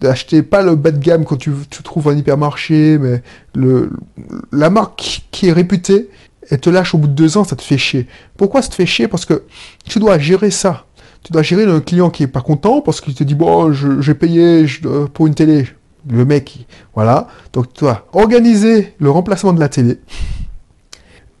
d'acheter 0.00 0.42
pas 0.42 0.62
le 0.62 0.74
bas 0.74 0.90
de 0.90 0.98
gamme 0.98 1.24
quand 1.26 1.36
tu, 1.36 1.52
tu 1.68 1.82
trouves 1.82 2.08
un 2.08 2.16
hypermarché, 2.16 2.96
mais 2.98 3.22
le, 3.54 3.90
la 4.50 4.70
marque 4.70 5.22
qui 5.30 5.48
est 5.48 5.52
réputée, 5.52 6.08
elle 6.50 6.60
te 6.60 6.70
lâche 6.70 6.94
au 6.94 6.98
bout 6.98 7.08
de 7.08 7.12
deux 7.12 7.36
ans, 7.36 7.44
ça 7.44 7.56
te 7.56 7.62
fait 7.62 7.76
chier. 7.76 8.06
Pourquoi 8.36 8.62
ça 8.62 8.68
te 8.70 8.74
fait 8.74 8.86
chier? 8.86 9.06
Parce 9.06 9.26
que 9.26 9.42
tu 9.84 9.98
dois 9.98 10.18
gérer 10.18 10.50
ça 10.50 10.86
tu 11.22 11.32
dois 11.32 11.42
gérer 11.42 11.64
un 11.64 11.80
client 11.80 12.10
qui 12.10 12.22
est 12.22 12.28
pas 12.28 12.40
content 12.40 12.80
parce 12.80 13.00
qu'il 13.00 13.14
te 13.14 13.24
dit 13.24 13.34
bon 13.34 13.72
j'ai 13.72 14.14
payé 14.14 14.66
pour 15.14 15.26
une 15.26 15.34
télé 15.34 15.66
le 16.08 16.24
mec 16.24 16.66
voilà 16.94 17.28
donc 17.52 17.72
tu 17.72 17.80
dois 17.84 18.06
organiser 18.12 18.94
le 18.98 19.10
remplacement 19.10 19.52
de 19.52 19.60
la 19.60 19.68
télé 19.68 19.98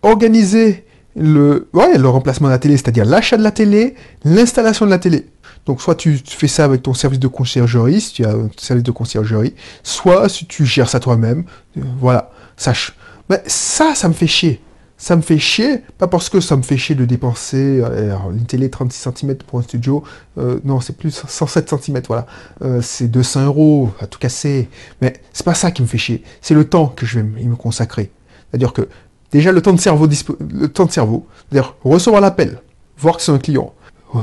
organiser 0.02 0.84
le, 1.16 1.68
ouais, 1.72 1.98
le 1.98 2.08
remplacement 2.08 2.48
de 2.48 2.52
la 2.52 2.58
télé, 2.58 2.76
c'est-à-dire 2.76 3.04
l'achat 3.04 3.36
de 3.36 3.42
la 3.42 3.50
télé, 3.50 3.94
l'installation 4.24 4.86
de 4.86 4.90
la 4.90 4.98
télé. 4.98 5.26
Donc 5.66 5.80
soit 5.80 5.94
tu 5.94 6.18
fais 6.24 6.48
ça 6.48 6.64
avec 6.64 6.82
ton 6.82 6.94
service 6.94 7.20
de 7.20 7.28
conciergerie, 7.28 8.00
si 8.00 8.14
tu 8.14 8.24
as 8.24 8.30
un 8.30 8.50
service 8.56 8.82
de 8.82 8.90
conciergerie, 8.90 9.54
soit 9.82 10.28
si 10.28 10.46
tu 10.46 10.66
gères 10.66 10.88
ça 10.88 10.98
toi-même, 11.00 11.44
euh, 11.76 11.82
voilà, 12.00 12.30
sache. 12.56 12.94
Mais 13.30 13.42
ça, 13.46 13.94
ça 13.94 14.08
me 14.08 14.14
fait 14.14 14.26
chier. 14.26 14.60
Ça 15.02 15.16
me 15.16 15.22
fait 15.22 15.40
chier, 15.40 15.82
pas 15.98 16.06
parce 16.06 16.28
que 16.28 16.40
ça 16.40 16.54
me 16.54 16.62
fait 16.62 16.76
chier 16.76 16.94
de 16.94 17.04
dépenser 17.04 17.80
euh, 17.82 18.14
une 18.30 18.46
télé 18.46 18.70
36 18.70 19.10
cm 19.16 19.34
pour 19.38 19.58
un 19.58 19.62
studio, 19.62 20.04
euh, 20.38 20.60
non, 20.62 20.78
c'est 20.78 20.96
plus 20.96 21.24
107 21.26 21.70
cm, 21.70 22.02
voilà. 22.06 22.24
c'est 22.82 23.08
200 23.08 23.46
euros 23.46 23.90
à 23.98 24.06
tout 24.06 24.20
casser. 24.20 24.68
Mais 25.00 25.14
c'est 25.32 25.44
pas 25.44 25.54
ça 25.54 25.72
qui 25.72 25.82
me 25.82 25.88
fait 25.88 25.98
chier, 25.98 26.22
c'est 26.40 26.54
le 26.54 26.68
temps 26.68 26.86
que 26.86 27.04
je 27.04 27.18
vais 27.18 27.24
me 27.24 27.56
consacrer. 27.56 28.12
C'est-à-dire 28.48 28.72
que 28.72 28.88
déjà 29.32 29.50
le 29.50 29.60
temps 29.60 29.72
de 29.72 29.80
cerveau, 29.80 30.06
le 30.06 30.68
temps 30.68 30.86
de 30.86 30.92
cerveau, 30.92 31.26
c'est-à-dire 31.50 31.74
recevoir 31.82 32.20
l'appel, 32.20 32.60
voir 32.96 33.16
que 33.16 33.22
c'est 33.22 33.32
un 33.32 33.38
client, 33.38 33.74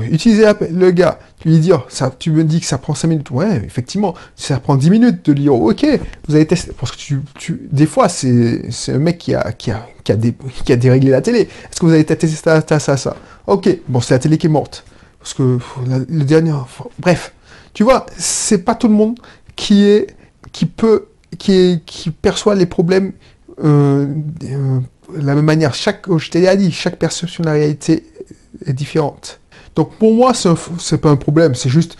utiliser 0.09 0.45
le 0.71 0.91
gars, 0.91 1.19
lui 1.45 1.59
dire, 1.59 1.85
ça, 1.89 2.11
tu 2.17 2.31
me 2.31 2.43
dis 2.43 2.59
que 2.59 2.65
ça 2.65 2.77
prend 2.77 2.93
5 2.93 3.07
minutes. 3.07 3.31
Ouais, 3.31 3.61
effectivement, 3.65 4.13
ça 4.35 4.59
prend 4.59 4.75
10 4.75 4.89
minutes 4.89 5.25
de 5.25 5.33
dire, 5.33 5.53
ok, 5.53 5.85
vous 6.27 6.35
avez 6.35 6.45
testé. 6.45 6.71
Parce 6.79 6.91
que 6.91 6.97
tu, 6.97 7.21
tu 7.37 7.67
des 7.71 7.85
fois, 7.85 8.09
c'est 8.09 8.69
un 8.89 8.97
mec 8.97 9.17
qui 9.17 9.33
a, 9.35 9.51
qui, 9.51 9.71
a, 9.71 9.87
qui, 10.03 10.11
a 10.11 10.17
qui 10.65 10.73
a 10.73 10.75
déréglé 10.75 11.11
la 11.11 11.21
télé. 11.21 11.41
Est-ce 11.41 11.79
que 11.79 11.85
vous 11.85 11.93
avez 11.93 12.05
testé 12.05 12.27
ça, 12.27 12.61
ça, 12.67 12.79
ça, 12.79 12.97
ça 12.97 13.15
Ok, 13.47 13.69
bon, 13.87 13.99
c'est 14.01 14.13
la 14.13 14.19
télé 14.19 14.37
qui 14.37 14.47
est 14.47 14.49
morte. 14.49 14.83
Parce 15.19 15.33
que 15.33 15.59
le 15.85 16.23
dernier. 16.23 16.53
Bref, 16.99 17.33
tu 17.73 17.83
vois, 17.83 18.05
c'est 18.17 18.59
pas 18.59 18.75
tout 18.75 18.87
le 18.87 18.93
monde 18.93 19.19
qui 19.55 19.85
est. 19.85 20.07
qui 20.51 20.65
peut. 20.65 21.07
qui, 21.37 21.53
est, 21.53 21.85
qui 21.85 22.11
perçoit 22.11 22.55
les 22.55 22.65
problèmes 22.65 23.13
euh, 23.63 24.07
euh, 24.43 24.79
de 25.17 25.25
la 25.25 25.35
même 25.35 25.45
manière. 25.45 25.73
Chaque, 25.73 26.05
je 26.17 26.29
t'ai 26.29 26.55
dit, 26.57 26.71
chaque 26.71 26.97
perception 26.97 27.43
de 27.43 27.47
la 27.47 27.53
réalité 27.53 28.05
est 28.65 28.73
différente. 28.73 29.39
Donc 29.79 29.93
pour 29.93 30.13
moi, 30.13 30.33
c'est 30.33 30.97
pas 30.97 31.09
un 31.09 31.15
problème, 31.15 31.55
c'est 31.55 31.69
juste 31.69 31.95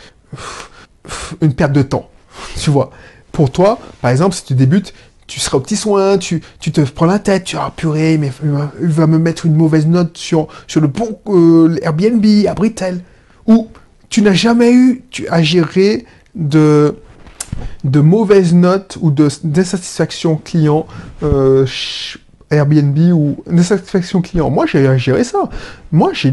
une 1.42 1.54
perte 1.54 1.72
de 1.72 1.82
temps. 1.82 2.10
Tu 2.58 2.72
vois. 2.72 2.92
Pour 3.32 3.52
toi, 3.52 3.80
par 4.02 4.12
exemple, 4.12 4.36
si 4.36 4.44
tu 4.44 4.54
débutes, 4.54 4.94
tu 5.28 5.40
seras 5.40 5.60
au 5.60 5.62
petit 5.62 5.78
soin, 5.78 6.18
tu, 6.18 6.42
tu 6.60 6.74
te 6.74 6.82
prends 6.82 7.06
la 7.06 7.20
tête, 7.20 7.46
tu 7.46 7.56
vas 7.56 7.72
purée, 7.74 8.18
mais 8.18 8.34
il 8.82 8.90
va, 8.90 9.08
me 9.08 9.18
mettre 9.18 9.46
une 9.46 9.56
mauvaise 9.56 9.88
note 9.88 10.18
sur, 10.18 10.50
sur 10.68 10.82
le 10.82 10.88
bon 10.88 11.22
euh, 11.28 11.78
Airbnb 11.82 12.26
à 12.50 12.54
Britel. 12.54 13.00
Ou 13.48 13.70
tu 14.10 14.24
n'as 14.24 14.34
jamais 14.34 14.74
eu 14.74 15.06
tu, 15.10 15.26
à 15.30 15.42
gérer 15.42 16.06
de, 16.36 16.98
de 17.86 18.00
mauvaises 18.02 18.54
notes 18.54 18.98
ou 19.00 19.10
d'insatisfaction 19.10 20.36
client 20.36 20.86
euh, 21.24 21.66
Airbnb 22.52 22.98
ou 23.14 23.38
une 23.50 23.64
satisfaction 23.64 24.22
client. 24.22 24.50
Moi, 24.50 24.66
j'ai 24.66 24.88
à 24.88 24.98
gérer 24.98 25.24
ça. 25.24 25.50
Moi, 25.92 26.12
je 26.14 26.30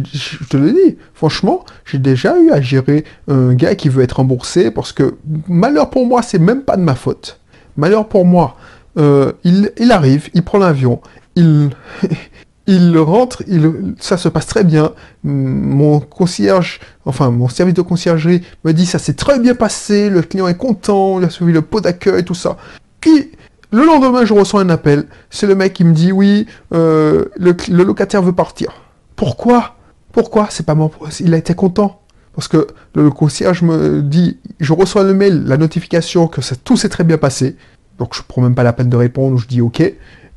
te 0.49 0.57
le 0.57 0.73
dis, 0.73 0.97
franchement, 1.15 1.65
j'ai 1.85 1.99
déjà 1.99 2.39
eu 2.39 2.51
à 2.51 2.61
gérer 2.61 3.05
un 3.29 3.55
gars 3.55 3.75
qui 3.75 3.89
veut 3.89 4.03
être 4.03 4.15
remboursé 4.17 4.71
parce 4.71 4.93
que 4.93 5.17
malheur 5.49 5.91
pour 5.91 6.07
moi, 6.07 6.23
c'est 6.23 6.39
même 6.39 6.63
pas 6.63 6.77
de 6.77 6.83
ma 6.83 6.95
faute. 6.95 7.41
Malheur 7.77 8.09
pour 8.09 8.25
moi, 8.25 8.57
euh, 8.99 9.33
il, 9.45 9.93
arrive, 9.93 10.31
il 10.33 10.43
prend 10.43 10.59
l'avion, 10.59 11.03
il, 11.35 11.71
il 12.67 12.97
rentre, 12.97 13.43
il, 13.47 13.95
ça 13.99 14.17
se 14.17 14.29
passe 14.29 14.47
très 14.47 14.65
bien. 14.65 14.93
Mon 15.23 16.01
concierge, 16.01 16.81
enfin 17.05 17.31
mon 17.31 17.49
service 17.49 17.75
de 17.75 17.83
conciergerie 17.83 18.43
me 18.65 18.73
dit 18.73 18.87
ça 18.87 18.99
s'est 18.99 19.15
très 19.15 19.39
bien 19.39 19.55
passé, 19.55 20.09
le 20.09 20.23
client 20.23 20.49
est 20.49 20.57
content, 20.57 21.21
il 21.21 21.27
a 21.27 21.31
suivi 21.31 21.53
le 21.53 21.61
pot 21.61 21.81
d'accueil, 21.81 22.25
tout 22.25 22.35
ça. 22.35 22.57
Puis 23.01 23.31
le 23.73 23.85
lendemain, 23.85 24.25
je 24.25 24.33
reçois 24.33 24.61
un 24.61 24.71
appel. 24.71 25.07
C'est 25.31 25.47
le 25.47 25.55
mec 25.55 25.73
qui 25.73 25.85
me 25.85 25.93
dit 25.93 26.13
oui, 26.13 26.47
euh, 26.73 27.27
le, 27.37 27.55
locataire 27.69 28.23
veut 28.23 28.33
partir. 28.33 28.73
Pourquoi? 29.17 29.77
Pourquoi? 30.13 30.49
C'est 30.51 30.65
pas 30.65 30.75
mon. 30.75 30.91
Il 31.21 31.35
a 31.35 31.37
été 31.37 31.55
content. 31.55 32.01
Parce 32.35 32.49
que 32.49 32.67
le 32.95 33.11
concierge 33.11 33.63
me 33.63 34.03
dit, 34.03 34.39
je 34.61 34.75
reçois 34.75 35.05
le 35.05 35.15
mail, 35.15 35.45
la 35.47 35.57
notification 35.57 36.29
que 36.29 36.43
tout 36.65 36.77
s'est 36.77 36.91
très 36.91 37.03
bien 37.03 37.17
passé. 37.17 37.57
Donc 37.99 38.15
je 38.15 38.21
prends 38.27 38.43
même 38.43 38.55
pas 38.55 38.63
la 38.63 38.75
peine 38.75 38.91
de 38.91 38.97
répondre, 38.97 39.39
je 39.39 39.47
dis 39.47 39.63
ok. 39.63 39.81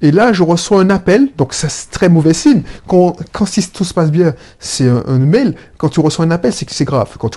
Et 0.01 0.11
là, 0.11 0.31
je 0.31 0.43
reçois 0.43 0.79
un 0.79 0.89
appel, 0.89 1.27
donc 1.37 1.53
ça 1.53 1.67
c'est 1.67 1.91
très 1.91 2.07
mauvais 2.07 2.33
signe. 2.33 2.61
Quand, 2.87 3.17
si 3.45 3.69
tout 3.69 3.83
se 3.83 3.93
passe 3.93 4.11
bien, 4.11 4.33
c'est 4.57 4.87
un, 4.87 5.19
mail. 5.19 5.55
Quand 5.77 5.89
tu 5.89 5.99
reçois 5.99 6.23
un 6.23 6.31
appel, 6.31 6.53
c'est 6.53 6.63
que 6.63 6.73
c'est 6.73 6.85
grave. 6.85 7.17
Quand 7.19 7.29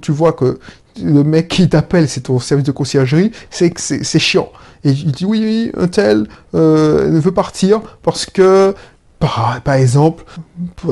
tu 0.00 0.12
vois 0.12 0.32
que 0.32 0.58
le 1.02 1.24
mec 1.24 1.48
qui 1.48 1.68
t'appelle, 1.68 2.08
c'est 2.08 2.22
ton 2.22 2.38
service 2.38 2.66
de 2.66 2.72
conciergerie, 2.72 3.32
c'est 3.50 3.70
que 3.70 3.80
c'est 3.80 4.18
chiant. 4.18 4.50
Et 4.84 4.90
il 4.90 5.12
dit 5.12 5.24
oui, 5.24 5.40
oui, 5.42 5.72
un 5.76 5.88
tel 5.88 6.26
euh, 6.54 7.20
veut 7.20 7.32
partir 7.32 7.80
parce 8.02 8.26
que, 8.26 8.74
par, 9.18 9.60
par 9.62 9.74
exemple, 9.74 10.24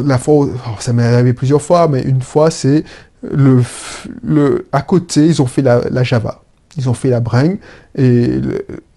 la 0.05 0.19
fois, 0.19 0.49
ça 0.79 0.93
m'est 0.93 1.03
arrivé 1.05 1.33
plusieurs 1.33 1.63
fois, 1.63 1.89
mais 1.89 2.03
une 2.03 2.21
fois, 2.21 2.51
c'est 2.51 2.85
le, 3.23 3.63
le, 4.23 4.67
à 4.73 4.83
côté, 4.83 5.27
ils 5.27 5.43
ont 5.43 5.47
fait 5.47 5.63
la, 5.63 6.03
Java. 6.03 6.43
Ils 6.77 6.89
ont 6.89 6.95
fait 6.95 7.11
la 7.11 7.21
bringue 7.21 7.59
et 7.97 8.41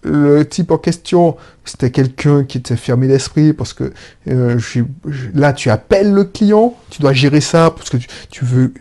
le, 0.04 0.44
type 0.44 0.70
en 0.70 0.78
question, 0.78 1.36
c'était 1.64 1.90
quelqu'un 1.90 2.44
qui 2.44 2.58
était 2.58 2.76
fermé 2.76 3.08
d'esprit 3.08 3.52
parce 3.52 3.72
que 3.72 3.92
euh, 4.28 4.60
là, 5.34 5.52
tu 5.52 5.70
appelles 5.70 6.12
le 6.12 6.24
client, 6.24 6.76
tu 6.90 7.00
dois 7.00 7.12
gérer 7.12 7.40
ça 7.40 7.72
parce 7.74 7.90
que 7.90 7.96
tu, 7.96 8.06
tu 8.30 8.44
veux. 8.44 8.72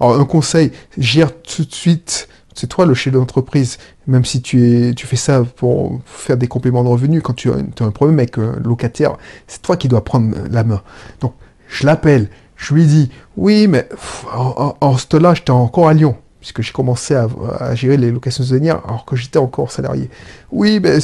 Alors, 0.00 0.18
un 0.20 0.24
conseil, 0.24 0.72
gère 0.96 1.30
tout 1.42 1.64
de 1.64 1.74
suite 1.74 2.28
c'est 2.56 2.66
toi 2.66 2.86
le 2.86 2.94
chef 2.94 3.12
d'entreprise, 3.12 3.78
même 4.06 4.24
si 4.24 4.40
tu, 4.40 4.88
es, 4.88 4.94
tu 4.94 5.06
fais 5.06 5.16
ça 5.16 5.44
pour 5.44 6.00
faire 6.06 6.36
des 6.36 6.48
compléments 6.48 6.82
de 6.82 6.88
revenus, 6.88 7.22
quand 7.22 7.34
tu 7.34 7.50
as, 7.50 7.56
un 7.84 7.90
problème 7.90 8.18
avec 8.18 8.38
un 8.38 8.56
locataire, 8.64 9.16
c'est 9.46 9.60
toi 9.60 9.76
qui 9.76 9.88
dois 9.88 10.02
prendre 10.02 10.34
la 10.50 10.64
main. 10.64 10.82
Donc, 11.20 11.34
je 11.68 11.84
l'appelle, 11.84 12.28
je 12.56 12.74
lui 12.74 12.86
dis, 12.86 13.10
oui, 13.36 13.66
mais 13.68 13.88
en, 14.32 14.96
ce 14.96 15.06
temps-là, 15.06 15.34
j'étais 15.34 15.50
encore 15.50 15.88
à 15.88 15.94
Lyon 15.94 16.16
puisque 16.46 16.62
j'ai 16.62 16.72
commencé 16.72 17.16
à, 17.16 17.74
gérer 17.74 17.96
les 17.96 18.12
locations 18.12 18.44
saisonnières 18.44 18.80
alors 18.86 19.04
que 19.04 19.16
j'étais 19.16 19.38
encore 19.38 19.72
salarié. 19.72 20.08
Oui, 20.52 20.78
mais 20.80 20.98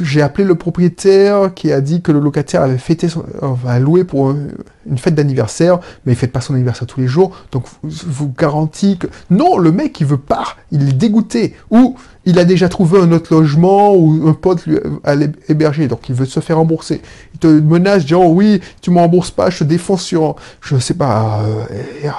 j'ai 0.00 0.22
appelé 0.22 0.44
le 0.44 0.56
propriétaire 0.56 1.54
qui 1.54 1.70
a 1.72 1.80
dit 1.80 2.02
que 2.02 2.10
le 2.10 2.18
locataire 2.18 2.62
avait 2.62 2.78
fêté 2.78 3.06
euh, 3.44 3.78
loué 3.78 4.02
pour 4.02 4.30
une 4.30 4.98
fête 4.98 5.14
d'anniversaire, 5.14 5.78
mais 6.04 6.14
il 6.14 6.16
fête 6.16 6.32
pas 6.32 6.40
son 6.40 6.54
anniversaire 6.54 6.88
tous 6.88 6.98
les 6.98 7.06
jours, 7.06 7.30
donc 7.52 7.64
vous 7.84 8.32
garantis 8.36 8.98
que 8.98 9.06
non, 9.30 9.56
le 9.56 9.70
mec 9.70 10.00
il 10.00 10.06
veut 10.06 10.16
pas, 10.16 10.56
il 10.72 10.88
est 10.88 10.92
dégoûté 10.92 11.54
ou 11.70 11.94
il 12.28 12.38
a 12.38 12.44
déjà 12.44 12.68
trouvé 12.68 13.00
un 13.00 13.10
autre 13.12 13.34
logement 13.34 13.94
ou 13.94 14.28
un 14.28 14.34
pote 14.34 14.66
lui 14.66 14.76
a 15.04 15.14
héberger, 15.48 15.88
donc 15.88 16.10
il 16.10 16.14
veut 16.14 16.26
se 16.26 16.40
faire 16.40 16.58
rembourser. 16.58 17.00
Il 17.32 17.40
te 17.40 17.46
menace 17.46 18.02
disant 18.04 18.28
oui, 18.28 18.60
tu 18.82 18.90
me 18.90 18.98
rembourses 18.98 19.30
pas, 19.30 19.48
je 19.48 19.60
te 19.60 19.64
défonce 19.64 20.02
sur, 20.02 20.36
je 20.60 20.76
sais 20.78 20.92
pas, 20.92 21.42
euh, 21.46 22.10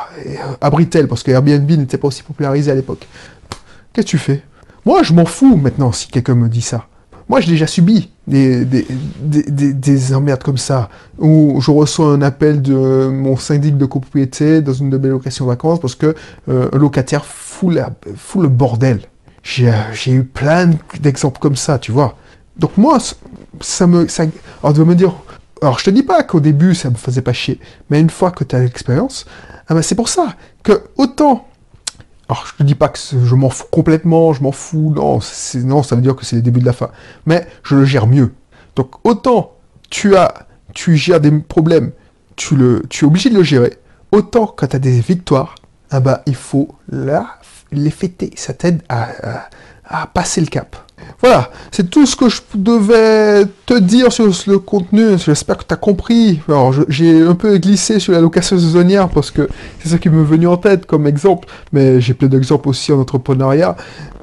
à 0.60 0.70
Britel, 0.72 1.08
parce 1.08 1.22
que 1.22 1.30
Airbnb 1.30 1.70
n'était 1.70 2.00
pas 2.00 2.08
aussi 2.08 2.24
popularisé 2.24 2.72
à 2.72 2.76
l'époque. 2.76 3.08
Qu'est-ce 3.94 4.08
que 4.08 4.10
tu 4.10 4.18
fais? 4.18 4.42
Moi, 4.84 5.04
je 5.04 5.14
m'en 5.14 5.26
fous 5.26 5.56
maintenant 5.56 5.92
si 5.92 6.08
quelqu'un 6.08 6.34
me 6.34 6.50
dit 6.50 6.64
ça. 6.64 6.88
Moi, 7.28 7.40
j'ai 7.42 7.52
déjà 7.52 7.68
subi 7.68 8.10
des, 8.26 8.66
des, 8.66 8.88
des, 9.22 10.14
emmerdes 10.16 10.42
comme 10.42 10.58
ça, 10.58 10.90
où 11.20 11.62
je 11.62 11.70
reçois 11.70 12.08
un 12.08 12.24
appel 12.24 12.64
de 12.64 13.10
mon 13.10 13.38
syndic 13.38 13.78
de 13.78 13.86
copropriété 13.86 14.64
dans 14.64 14.74
une 14.74 14.90
de 14.90 14.98
mes 14.98 15.10
locations 15.10 15.46
vacances 15.46 15.80
parce 15.80 15.94
que 15.94 16.16
euh, 16.50 16.68
un 16.74 16.78
locataire 16.80 17.26
fout, 17.26 17.78
fout 18.16 18.42
le 18.42 18.50
bordel. 18.50 19.02
J'ai 19.50 20.12
eu 20.12 20.24
plein 20.24 20.72
d'exemples 21.00 21.40
comme 21.40 21.56
ça, 21.56 21.80
tu 21.80 21.92
vois. 21.92 22.16
Donc 22.58 22.78
moi, 22.78 23.00
ça 23.62 23.88
me... 23.88 24.08
Ça, 24.08 24.26
alors 24.62 24.74
de 24.74 24.84
me 24.84 24.96
je 24.96 25.84
te 25.84 25.90
dis 25.90 26.04
pas 26.04 26.24
qu'au 26.24 26.40
début 26.40 26.76
ça 26.76 26.90
me 26.90 26.96
faisait 26.96 27.22
pas 27.22 27.34
chier, 27.34 27.60
mais 27.90 28.00
une 28.00 28.10
fois 28.10 28.32
que 28.32 28.44
tu 28.44 28.56
as 28.56 28.60
l'expérience, 28.60 29.26
ah 29.68 29.74
ben 29.74 29.82
c'est 29.82 29.96
pour 29.96 30.08
ça 30.10 30.36
que 30.64 30.84
autant... 30.98 31.48
Alors 32.30 32.46
je 32.46 32.56
te 32.56 32.64
dis 32.64 32.76
pas 32.76 32.90
que 32.90 33.00
je 33.00 33.36
m'en 33.36 33.50
fous 33.50 33.66
complètement, 33.72 34.34
je 34.34 34.44
m'en 34.44 34.52
fous, 34.52 34.94
non, 34.96 35.20
non, 35.66 35.84
ça 35.84 35.96
veut 35.96 36.02
dire 36.02 36.16
que 36.16 36.26
c'est 36.26 36.36
le 36.36 36.44
début 36.44 36.60
de 36.60 36.66
la 36.66 36.74
fin. 36.74 36.92
Mais 37.26 37.48
je 37.64 37.76
le 37.76 37.86
gère 37.86 38.06
mieux. 38.06 38.34
Donc 38.76 38.96
autant 39.04 39.56
tu 39.90 40.16
as, 40.16 40.46
tu 40.74 40.96
gères 40.96 41.20
des 41.20 41.32
problèmes, 41.32 41.92
tu, 42.36 42.56
le, 42.56 42.84
tu 42.88 43.04
es 43.04 43.08
obligé 43.08 43.32
de 43.32 43.36
le 43.36 43.44
gérer, 43.44 43.74
autant 44.12 44.46
quand 44.46 44.68
tu 44.68 44.76
as 44.76 44.80
des 44.80 45.00
victoires, 45.02 45.56
ah 45.90 46.00
bah, 46.00 46.22
il 46.28 46.36
faut 46.36 46.70
la 46.88 47.39
les 47.72 47.90
fêter. 47.90 48.32
Ça 48.36 48.54
t'aide 48.54 48.82
à, 48.90 49.50
passer 50.14 50.42
le 50.42 50.48
cap. 50.48 50.76
Voilà, 51.22 51.50
c'est 51.72 51.90
tout 51.90 52.06
ce 52.06 52.16
que 52.16 52.30
je 52.30 52.42
devais 52.54 53.46
te 53.66 53.78
dire 53.78 54.12
sur 54.12 54.26
le 54.26 54.60
contenu. 54.60 55.18
J'espère 55.18 55.58
que 55.58 55.64
tu 55.64 55.74
as 55.74 55.78
compris. 55.78 56.42
Alors, 56.48 56.74
j'ai 56.88 57.24
un 57.24 57.34
peu 57.34 57.58
glissé 57.58 58.00
sur 58.00 58.14
la 58.14 58.22
location 58.22 58.58
saisonnière 58.58 59.10
parce 59.10 59.32
que 59.32 59.50
c'est 59.80 59.90
ça 59.90 59.98
qui 59.98 60.10
m'est 60.10 60.24
venu 60.24 60.48
en 60.48 60.58
tête 60.58 60.86
comme 60.86 61.08
exemple. 61.08 61.48
Mais 61.74 62.00
j'ai 62.00 62.14
plein 62.14 62.28
d'exemples 62.28 62.70
aussi 62.70 62.92
en 62.92 63.00
entrepreneuriat. 63.00 63.76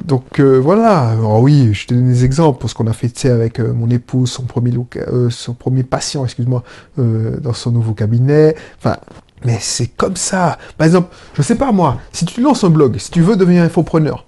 Donc 0.05 0.39
euh, 0.39 0.59
voilà. 0.59 1.11
Alors 1.11 1.41
oui, 1.41 1.75
je 1.75 1.87
te 1.87 1.95
donne 1.95 2.09
des 2.09 2.25
exemples 2.25 2.61
parce 2.61 2.75
qu'on 2.75 2.87
a 2.87 2.93
fait 2.93 3.27
avec 3.27 3.59
euh, 3.59 3.73
mon 3.73 3.91
épouse 3.91 4.31
son 4.31 4.45
premier, 4.45 4.73
euh, 4.97 5.31
son 5.31 5.55
premier 5.55 5.83
patient, 5.83 6.25
excuse-moi, 6.25 6.63
dans 6.97 7.53
son 7.53 7.73
nouveau 7.73 7.95
cabinet. 7.95 8.55
Enfin, 8.79 8.97
mais 9.45 9.59
c'est 9.61 9.89
comme 9.89 10.17
ça. 10.17 10.59
Par 10.77 10.87
exemple, 10.87 11.15
je 11.35 11.43
sais 11.43 11.55
pas 11.55 11.73
moi, 11.73 11.99
si 12.13 12.25
tu 12.25 12.41
lances 12.41 12.65
un 12.65 12.71
blog, 12.71 12.99
si 12.99 13.11
tu 13.11 13.21
veux 13.21 13.37
devenir 13.37 13.63
infopreneur, 13.63 14.25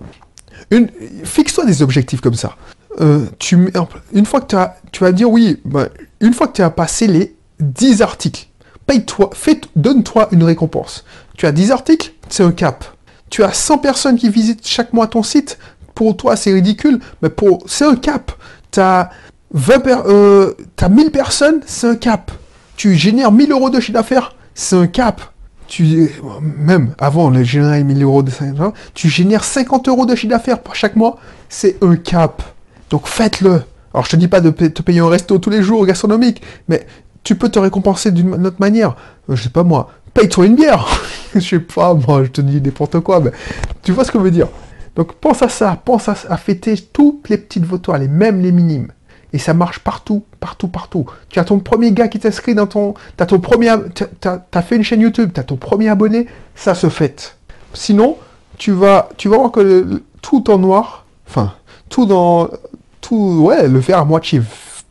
fixe-toi 1.24 1.64
des 1.64 1.82
objectifs 1.82 2.20
comme 2.20 2.34
ça. 2.34 2.56
Euh, 3.00 3.26
tu, 3.38 3.72
une 4.12 4.26
fois 4.26 4.40
que 4.40 4.46
tu 4.46 4.56
as, 4.56 4.76
tu 4.92 5.04
vas 5.04 5.12
dire 5.12 5.30
oui, 5.30 5.60
ben, 5.64 5.88
une 6.20 6.34
fois 6.34 6.48
que 6.48 6.54
tu 6.54 6.62
as 6.62 6.70
passé 6.70 7.06
les 7.06 7.36
10 7.60 8.02
articles, 8.02 8.46
paye-toi, 8.86 9.30
donne-toi 9.76 10.28
une 10.32 10.42
récompense. 10.42 11.04
Tu 11.36 11.46
as 11.46 11.52
10 11.52 11.70
articles, 11.70 12.12
c'est 12.28 12.42
un 12.42 12.52
cap. 12.52 12.84
Tu 13.30 13.44
as 13.44 13.52
100 13.52 13.78
personnes 13.78 14.16
qui 14.16 14.28
visitent 14.28 14.66
chaque 14.66 14.92
mois 14.92 15.06
ton 15.06 15.22
site, 15.22 15.58
pour 15.94 16.16
toi 16.16 16.36
c'est 16.36 16.52
ridicule, 16.52 17.00
mais 17.22 17.28
pour 17.28 17.62
c'est 17.66 17.84
un 17.84 17.96
cap. 17.96 18.32
Tu 18.70 18.80
as, 18.80 19.10
20 19.52 19.86
euh, 20.06 20.54
1000 20.88 21.10
personnes, 21.10 21.60
c'est 21.66 21.86
un 21.86 21.96
cap. 21.96 22.30
Tu 22.76 22.94
génères 22.94 23.32
1000 23.32 23.52
euros 23.52 23.70
de 23.70 23.80
chiffre 23.80 23.94
d'affaires, 23.94 24.34
c'est 24.58 24.76
un 24.76 24.88
cap. 24.88 25.22
Tu, 25.68 26.10
même 26.42 26.94
avant 26.98 27.30
le 27.30 27.44
générer 27.44 27.84
1000 27.84 28.02
euros 28.02 28.22
de 28.22 28.32
tu 28.94 29.08
génères 29.08 29.44
50 29.44 29.86
euros 29.88 30.06
de 30.06 30.14
chiffre 30.14 30.30
d'affaires 30.30 30.58
chaque 30.72 30.96
mois, 30.96 31.18
c'est 31.48 31.76
un 31.82 31.94
cap. 31.94 32.42
Donc 32.90 33.06
faites-le. 33.06 33.62
Alors 33.94 34.04
je 34.04 34.10
te 34.10 34.16
dis 34.16 34.28
pas 34.28 34.40
de 34.40 34.50
te 34.50 34.82
payer 34.82 35.00
un 35.00 35.08
resto 35.08 35.38
tous 35.38 35.50
les 35.50 35.62
jours 35.62 35.86
gastronomique, 35.86 36.42
mais 36.68 36.86
tu 37.22 37.36
peux 37.36 37.50
te 37.50 37.58
récompenser 37.58 38.10
d'une 38.10 38.46
autre 38.46 38.56
manière. 38.58 38.96
Euh, 39.28 39.36
je 39.36 39.44
sais 39.44 39.50
pas 39.50 39.62
moi, 39.62 39.90
paye-toi 40.12 40.46
une 40.46 40.56
bière. 40.56 40.88
je 41.34 41.40
sais 41.40 41.60
pas 41.60 41.94
moi, 41.94 42.24
je 42.24 42.30
te 42.30 42.40
dis 42.40 42.60
n'importe 42.60 42.98
quoi, 43.00 43.20
mais 43.20 43.30
tu 43.82 43.92
vois 43.92 44.04
ce 44.04 44.10
que 44.10 44.18
je 44.18 44.24
veux 44.24 44.30
dire. 44.30 44.48
Donc 44.96 45.12
pense 45.14 45.42
à 45.42 45.48
ça, 45.48 45.80
pense 45.84 46.08
à, 46.08 46.36
fêter 46.36 46.74
toutes 46.92 47.28
les 47.28 47.38
petites 47.38 47.64
votoires, 47.64 47.98
les 47.98 48.08
mêmes 48.08 48.40
les 48.40 48.50
minimes. 48.50 48.88
Et 49.32 49.38
ça 49.38 49.54
marche 49.54 49.80
partout, 49.80 50.24
partout, 50.40 50.68
partout. 50.68 51.06
Tu 51.28 51.38
as 51.38 51.44
ton 51.44 51.58
premier 51.58 51.92
gars 51.92 52.08
qui 52.08 52.18
t'inscrit 52.18 52.54
dans 52.54 52.66
ton... 52.66 52.94
Tu 53.16 53.22
as 53.22 53.26
ton 53.26 53.38
premier... 53.40 53.72
T'as 54.20 54.40
as 54.52 54.62
fait 54.62 54.76
une 54.76 54.84
chaîne 54.84 55.00
YouTube, 55.00 55.30
tu 55.34 55.40
as 55.40 55.44
ton 55.44 55.56
premier 55.56 55.88
abonné, 55.88 56.26
ça 56.54 56.74
se 56.74 56.88
fête. 56.88 57.36
Sinon, 57.74 58.16
tu 58.56 58.72
vas, 58.72 59.10
tu 59.16 59.28
vas 59.28 59.36
voir 59.36 59.50
que 59.50 60.02
tout 60.22 60.50
en 60.50 60.58
noir, 60.58 61.04
enfin, 61.28 61.52
tout 61.88 62.06
dans... 62.06 62.48
Tout, 63.00 63.44
ouais, 63.46 63.68
le 63.68 63.78
verre 63.78 64.00
à 64.00 64.04
moitié 64.04 64.42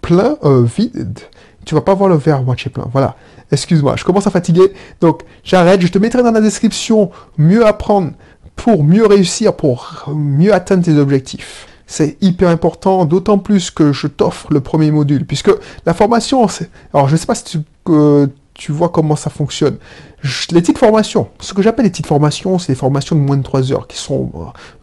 plein, 0.02 0.38
euh, 0.44 0.64
vide. 0.64 1.20
Tu 1.66 1.76
vas 1.76 1.82
pas 1.82 1.94
voir 1.94 2.10
le 2.10 2.16
verre 2.16 2.38
à 2.38 2.42
moitié 2.42 2.72
plein, 2.72 2.88
voilà. 2.92 3.16
Excuse-moi, 3.52 3.96
je 3.98 4.04
commence 4.04 4.28
à 4.28 4.32
fatiguer, 4.32 4.72
donc 5.02 5.24
j'arrête. 5.44 5.82
Je 5.82 5.88
te 5.88 5.98
mettrai 5.98 6.24
dans 6.24 6.32
la 6.32 6.42
description 6.42 7.12
mieux 7.38 7.66
apprendre 7.66 8.12
pour 8.56 8.84
mieux 8.84 9.06
réussir, 9.06 9.56
pour 9.56 10.06
mieux 10.08 10.54
atteindre 10.54 10.84
tes 10.84 10.98
objectifs. 10.98 11.68
C'est 11.88 12.18
hyper 12.22 12.50
important, 12.50 13.06
d'autant 13.06 13.38
plus 13.38 13.72
que 13.72 13.94
je 13.94 14.08
t'offre 14.08 14.52
le 14.52 14.60
premier 14.60 14.92
module, 14.92 15.26
puisque 15.26 15.52
la 15.86 15.94
formation, 15.94 16.48
c'est... 16.48 16.70
Alors, 16.94 17.08
je 17.08 17.14
ne 17.14 17.18
sais 17.18 17.26
pas 17.26 17.36
si 17.36 17.46
tu, 17.46 17.60
tu 18.54 18.72
vois 18.72 18.90
comment 18.90 19.16
ça 19.16 19.30
fonctionne. 19.30 19.78
les 20.52 20.62
petites 20.62 20.78
formations, 20.78 21.30
ce 21.40 21.54
que 21.54 21.62
j'appelle 21.62 21.86
les 21.86 21.92
petites 21.92 22.08
formations, 22.08 22.60
c'est 22.60 22.74
des 22.74 22.78
formations 22.78 23.16
de 23.16 23.22
moins 23.22 23.38
de 23.38 23.44
3 23.44 23.72
heures, 23.72 23.88
qui 23.88 23.98
sont, 23.98 24.32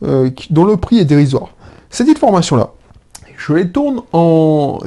euh, 0.03 0.31
dont 0.51 0.65
le 0.65 0.77
prix 0.77 0.99
est 0.99 1.05
dérisoire. 1.05 1.51
Ces 1.91 2.05
petites 2.05 2.19
formations-là, 2.19 2.71
je 3.37 3.53
les 3.53 3.71
tourne 3.71 4.03
en... 4.13 4.79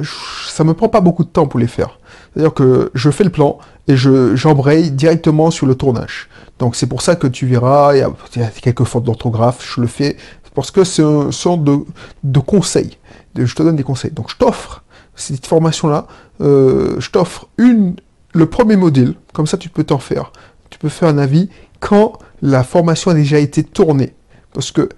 Ça 0.48 0.64
me 0.64 0.74
prend 0.74 0.88
pas 0.88 1.00
beaucoup 1.00 1.22
de 1.22 1.28
temps 1.28 1.46
pour 1.46 1.60
les 1.60 1.68
faire. 1.68 1.98
C'est-à-dire 2.32 2.54
que 2.54 2.90
je 2.94 3.10
fais 3.10 3.24
le 3.24 3.30
plan 3.30 3.58
et 3.86 3.96
je 3.96 4.36
j'embraye 4.36 4.90
directement 4.90 5.50
sur 5.50 5.66
le 5.66 5.74
tournage. 5.74 6.28
Donc 6.58 6.76
c'est 6.76 6.86
pour 6.86 7.02
ça 7.02 7.16
que 7.16 7.26
tu 7.26 7.46
verras, 7.46 7.94
il 7.94 8.00
y 8.00 8.02
a, 8.42 8.48
quelques 8.60 8.84
fautes 8.84 9.04
d'orthographe, 9.04 9.64
je 9.74 9.80
le 9.80 9.86
fais 9.86 10.16
parce 10.54 10.70
que 10.70 10.84
c'est 10.84 11.02
un 11.02 11.30
sorte 11.32 11.64
de, 11.64 11.78
de 12.24 12.38
conseil. 12.38 12.98
Je 13.36 13.54
te 13.54 13.62
donne 13.62 13.76
des 13.76 13.84
conseils. 13.84 14.10
Donc 14.10 14.30
je 14.30 14.36
t'offre 14.36 14.82
cette 15.14 15.46
formation-là, 15.46 16.06
euh, 16.40 16.96
je 17.00 17.10
t'offre 17.10 17.48
une 17.58 17.96
le 18.34 18.46
premier 18.46 18.76
module, 18.76 19.14
comme 19.32 19.46
ça 19.46 19.56
tu 19.56 19.68
peux 19.68 19.84
t'en 19.84 19.98
faire. 19.98 20.32
Tu 20.70 20.78
peux 20.78 20.88
faire 20.88 21.08
un 21.08 21.18
avis 21.18 21.48
quand 21.80 22.18
la 22.42 22.62
formation 22.62 23.10
a 23.10 23.14
déjà 23.14 23.38
été 23.38 23.64
tournée. 23.64 24.14
Parce 24.52 24.70
que 24.70 24.88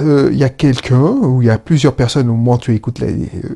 euh, 0.00 0.28
il 0.32 0.38
y 0.38 0.44
a 0.44 0.48
quelqu'un, 0.48 1.02
ou 1.02 1.42
il 1.42 1.46
y 1.46 1.50
a 1.50 1.58
plusieurs 1.58 1.94
personnes, 1.94 2.28
au 2.28 2.34
moins 2.34 2.58
tu 2.58 2.74
écoutes 2.74 3.00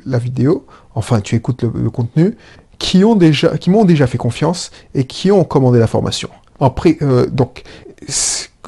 la, 0.07 0.19
vidéo, 0.19 0.67
enfin 0.95 1.21
tu 1.21 1.35
écoutes 1.37 1.63
le, 1.63 1.91
contenu, 1.91 2.37
qui 2.79 3.05
ont 3.05 3.17
déjà, 3.17 3.59
qui 3.59 3.71
m'ont 3.71 3.85
déjà 3.85 4.07
fait 4.07 4.19
confiance 4.19 4.71
et 4.95 5.05
qui 5.05 5.31
ont 5.31 5.45
commandé 5.45 5.79
la 5.79 5.87
formation. 5.87 6.31
En 6.59 6.75
euh, 7.03 7.27
donc, 7.27 7.63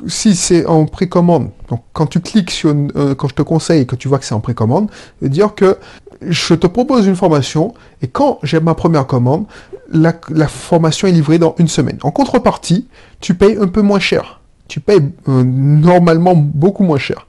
si 0.06 0.34
c'est 0.34 0.66
en 0.66 0.86
précommande, 0.86 1.50
donc 1.68 1.82
quand 1.92 2.06
tu 2.06 2.20
cliques 2.20 2.50
sur, 2.50 2.74
euh, 2.96 3.14
quand 3.14 3.28
je 3.28 3.34
te 3.34 3.42
conseille 3.42 3.82
et 3.82 3.86
que 3.86 3.96
tu 3.96 4.08
vois 4.08 4.18
que 4.18 4.24
c'est 4.24 4.34
en 4.34 4.40
précommande, 4.40 4.90
dire 5.20 5.54
que 5.54 5.78
je 6.26 6.54
te 6.54 6.66
propose 6.66 7.06
une 7.06 7.16
formation 7.16 7.74
et 8.00 8.08
quand 8.08 8.38
j'ai 8.42 8.60
ma 8.60 8.74
première 8.74 9.06
commande, 9.06 9.46
la, 9.90 10.12
formation 10.48 11.08
est 11.08 11.12
livrée 11.12 11.38
dans 11.38 11.54
une 11.58 11.68
semaine. 11.68 11.98
En 12.02 12.10
contrepartie, 12.10 12.88
tu 13.20 13.34
payes 13.34 13.56
un 13.60 13.68
peu 13.68 13.82
moins 13.82 14.00
cher. 14.00 14.40
Tu 14.68 14.80
payes 14.80 15.02
euh, 15.28 15.42
normalement 15.44 16.34
beaucoup 16.34 16.84
moins 16.84 16.98
cher. 16.98 17.26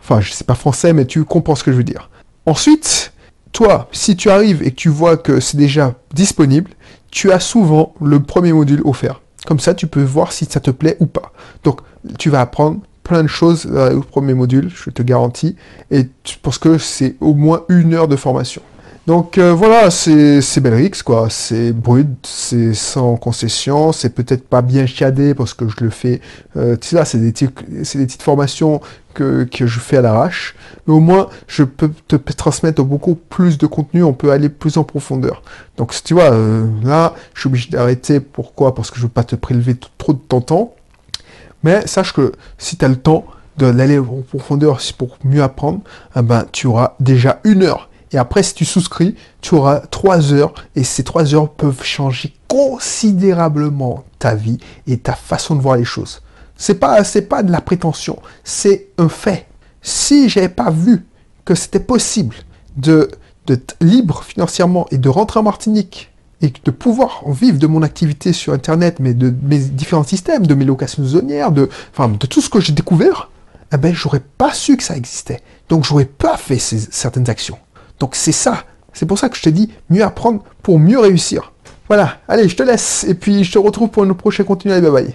Enfin, 0.00 0.20
je 0.20 0.32
sais 0.32 0.44
pas 0.44 0.54
français, 0.54 0.92
mais 0.92 1.06
tu 1.06 1.24
comprends 1.24 1.54
ce 1.54 1.64
que 1.64 1.72
je 1.72 1.76
veux 1.76 1.84
dire. 1.84 2.10
Ensuite, 2.44 3.12
toi, 3.52 3.88
si 3.92 4.16
tu 4.16 4.30
arrives 4.30 4.62
et 4.62 4.70
que 4.70 4.76
tu 4.76 4.88
vois 4.88 5.16
que 5.16 5.40
c'est 5.40 5.56
déjà 5.56 5.94
disponible, 6.14 6.70
tu 7.10 7.32
as 7.32 7.40
souvent 7.40 7.94
le 8.00 8.20
premier 8.20 8.52
module 8.52 8.82
offert. 8.84 9.20
Comme 9.50 9.58
ça, 9.58 9.74
tu 9.74 9.88
peux 9.88 10.04
voir 10.04 10.30
si 10.30 10.44
ça 10.44 10.60
te 10.60 10.70
plaît 10.70 10.96
ou 11.00 11.06
pas. 11.06 11.32
Donc, 11.64 11.80
tu 12.20 12.30
vas 12.30 12.40
apprendre 12.40 12.78
plein 13.02 13.24
de 13.24 13.28
choses 13.28 13.66
euh, 13.68 13.96
au 13.96 14.02
premier 14.02 14.32
module, 14.32 14.70
je 14.72 14.90
te 14.90 15.02
garantis, 15.02 15.56
et 15.90 16.06
parce 16.40 16.56
que 16.56 16.78
c'est 16.78 17.16
au 17.20 17.34
moins 17.34 17.64
une 17.68 17.92
heure 17.94 18.06
de 18.06 18.14
formation. 18.14 18.62
Donc 19.10 19.38
euh, 19.38 19.52
voilà, 19.52 19.90
c'est 19.90 20.60
Belrix, 20.60 21.02
quoi. 21.04 21.26
C'est 21.30 21.72
brut, 21.72 22.06
c'est 22.22 22.74
sans 22.74 23.16
concession, 23.16 23.90
c'est 23.90 24.14
peut-être 24.14 24.48
pas 24.48 24.62
bien 24.62 24.86
chiadé 24.86 25.34
parce 25.34 25.52
que 25.52 25.68
je 25.68 25.74
le 25.82 25.90
fais. 25.90 26.20
Euh, 26.56 26.76
tu 26.76 26.90
sais, 26.90 27.04
c'est 27.04 27.18
des, 27.18 27.32
des 27.32 27.48
petites 27.48 28.22
formations 28.22 28.80
que, 29.12 29.48
je 29.52 29.80
fais 29.80 29.96
à 29.96 30.00
l'arrache. 30.00 30.54
Mais 30.86 30.94
au 30.94 31.00
moins, 31.00 31.28
je 31.48 31.64
peux 31.64 31.90
te 32.06 32.14
transmettre 32.14 32.84
beaucoup 32.84 33.16
plus 33.16 33.58
de 33.58 33.66
contenu, 33.66 34.04
on 34.04 34.12
peut 34.12 34.30
aller 34.30 34.48
plus 34.48 34.76
en 34.76 34.84
profondeur. 34.84 35.42
Donc 35.76 35.92
tu 36.04 36.14
vois, 36.14 36.30
euh, 36.30 36.68
là, 36.84 37.14
je 37.34 37.40
suis 37.40 37.48
obligé 37.48 37.68
d'arrêter. 37.68 38.20
Pourquoi? 38.20 38.76
Parce 38.76 38.92
que 38.92 38.98
je 38.98 39.02
veux 39.02 39.08
pas 39.08 39.24
te 39.24 39.34
prélever 39.34 39.74
trop 39.98 40.12
de 40.12 40.20
ton 40.20 40.40
temps. 40.40 40.76
Mais 41.64 41.84
sache 41.88 42.12
que 42.12 42.30
si 42.58 42.76
tu 42.76 42.84
as 42.84 42.88
le 42.88 42.94
temps 42.94 43.24
d'aller 43.58 43.98
en 43.98 44.22
profondeur 44.28 44.78
pour 44.96 45.18
mieux 45.24 45.42
apprendre, 45.42 45.80
eh 46.14 46.22
ben, 46.22 46.44
tu 46.52 46.68
auras 46.68 46.94
déjà 47.00 47.40
une 47.42 47.64
heure 47.64 47.89
et 48.12 48.18
après, 48.18 48.42
si 48.42 48.54
tu 48.54 48.64
souscris, 48.64 49.14
tu 49.40 49.54
auras 49.54 49.80
3 49.80 50.32
heures 50.32 50.54
et 50.74 50.84
ces 50.84 51.04
3 51.04 51.34
heures 51.34 51.50
peuvent 51.50 51.82
changer 51.82 52.34
considérablement 52.48 54.04
ta 54.18 54.34
vie 54.34 54.58
et 54.86 54.98
ta 54.98 55.14
façon 55.14 55.54
de 55.54 55.60
voir 55.60 55.76
les 55.76 55.84
choses. 55.84 56.22
C'est 56.56 56.74
pas, 56.74 57.04
c'est 57.04 57.22
pas 57.22 57.42
de 57.42 57.52
la 57.52 57.60
prétention, 57.60 58.18
c'est 58.44 58.88
un 58.98 59.08
fait. 59.08 59.46
Si 59.82 60.28
j'avais 60.28 60.48
pas 60.48 60.70
vu 60.70 61.06
que 61.44 61.54
c'était 61.54 61.80
possible 61.80 62.36
de 62.76 63.10
d'être 63.46 63.74
libre 63.80 64.22
financièrement 64.22 64.86
et 64.90 64.98
de 64.98 65.08
rentrer 65.08 65.40
en 65.40 65.42
Martinique 65.42 66.12
et 66.42 66.52
de 66.64 66.70
pouvoir 66.70 67.22
vivre 67.28 67.58
de 67.58 67.66
mon 67.66 67.82
activité 67.82 68.32
sur 68.32 68.52
Internet, 68.52 68.98
mais 69.00 69.14
de 69.14 69.34
mes 69.42 69.58
différents 69.58 70.04
systèmes, 70.04 70.46
de 70.46 70.54
mes 70.54 70.64
locations 70.64 71.02
saisonnières, 71.02 71.50
de, 71.50 71.68
enfin, 71.92 72.08
de 72.08 72.26
tout 72.26 72.40
ce 72.40 72.48
que 72.48 72.60
j'ai 72.60 72.72
découvert, 72.72 73.30
eh 73.72 73.76
ben, 73.76 73.94
j'aurais 73.94 74.20
pas 74.20 74.52
su 74.52 74.76
que 74.76 74.82
ça 74.82 74.96
existait. 74.96 75.40
Donc, 75.68 75.84
j'aurais 75.84 76.06
pas 76.06 76.36
fait 76.36 76.58
certaines 76.58 77.28
actions. 77.28 77.58
Donc 78.00 78.16
c'est 78.16 78.32
ça. 78.32 78.64
C'est 78.92 79.06
pour 79.06 79.18
ça 79.18 79.28
que 79.28 79.36
je 79.36 79.42
te 79.42 79.50
dis 79.50 79.70
mieux 79.88 80.02
apprendre 80.02 80.42
pour 80.62 80.80
mieux 80.80 80.98
réussir. 80.98 81.52
Voilà, 81.86 82.18
allez, 82.26 82.48
je 82.48 82.56
te 82.56 82.62
laisse 82.62 83.04
et 83.04 83.14
puis 83.14 83.44
je 83.44 83.52
te 83.52 83.58
retrouve 83.58 83.90
pour 83.90 84.04
une 84.04 84.14
prochaine 84.14 84.46
contenu. 84.46 84.72
Allez, 84.72 84.80
bye 84.80 84.90
bye. 84.90 85.14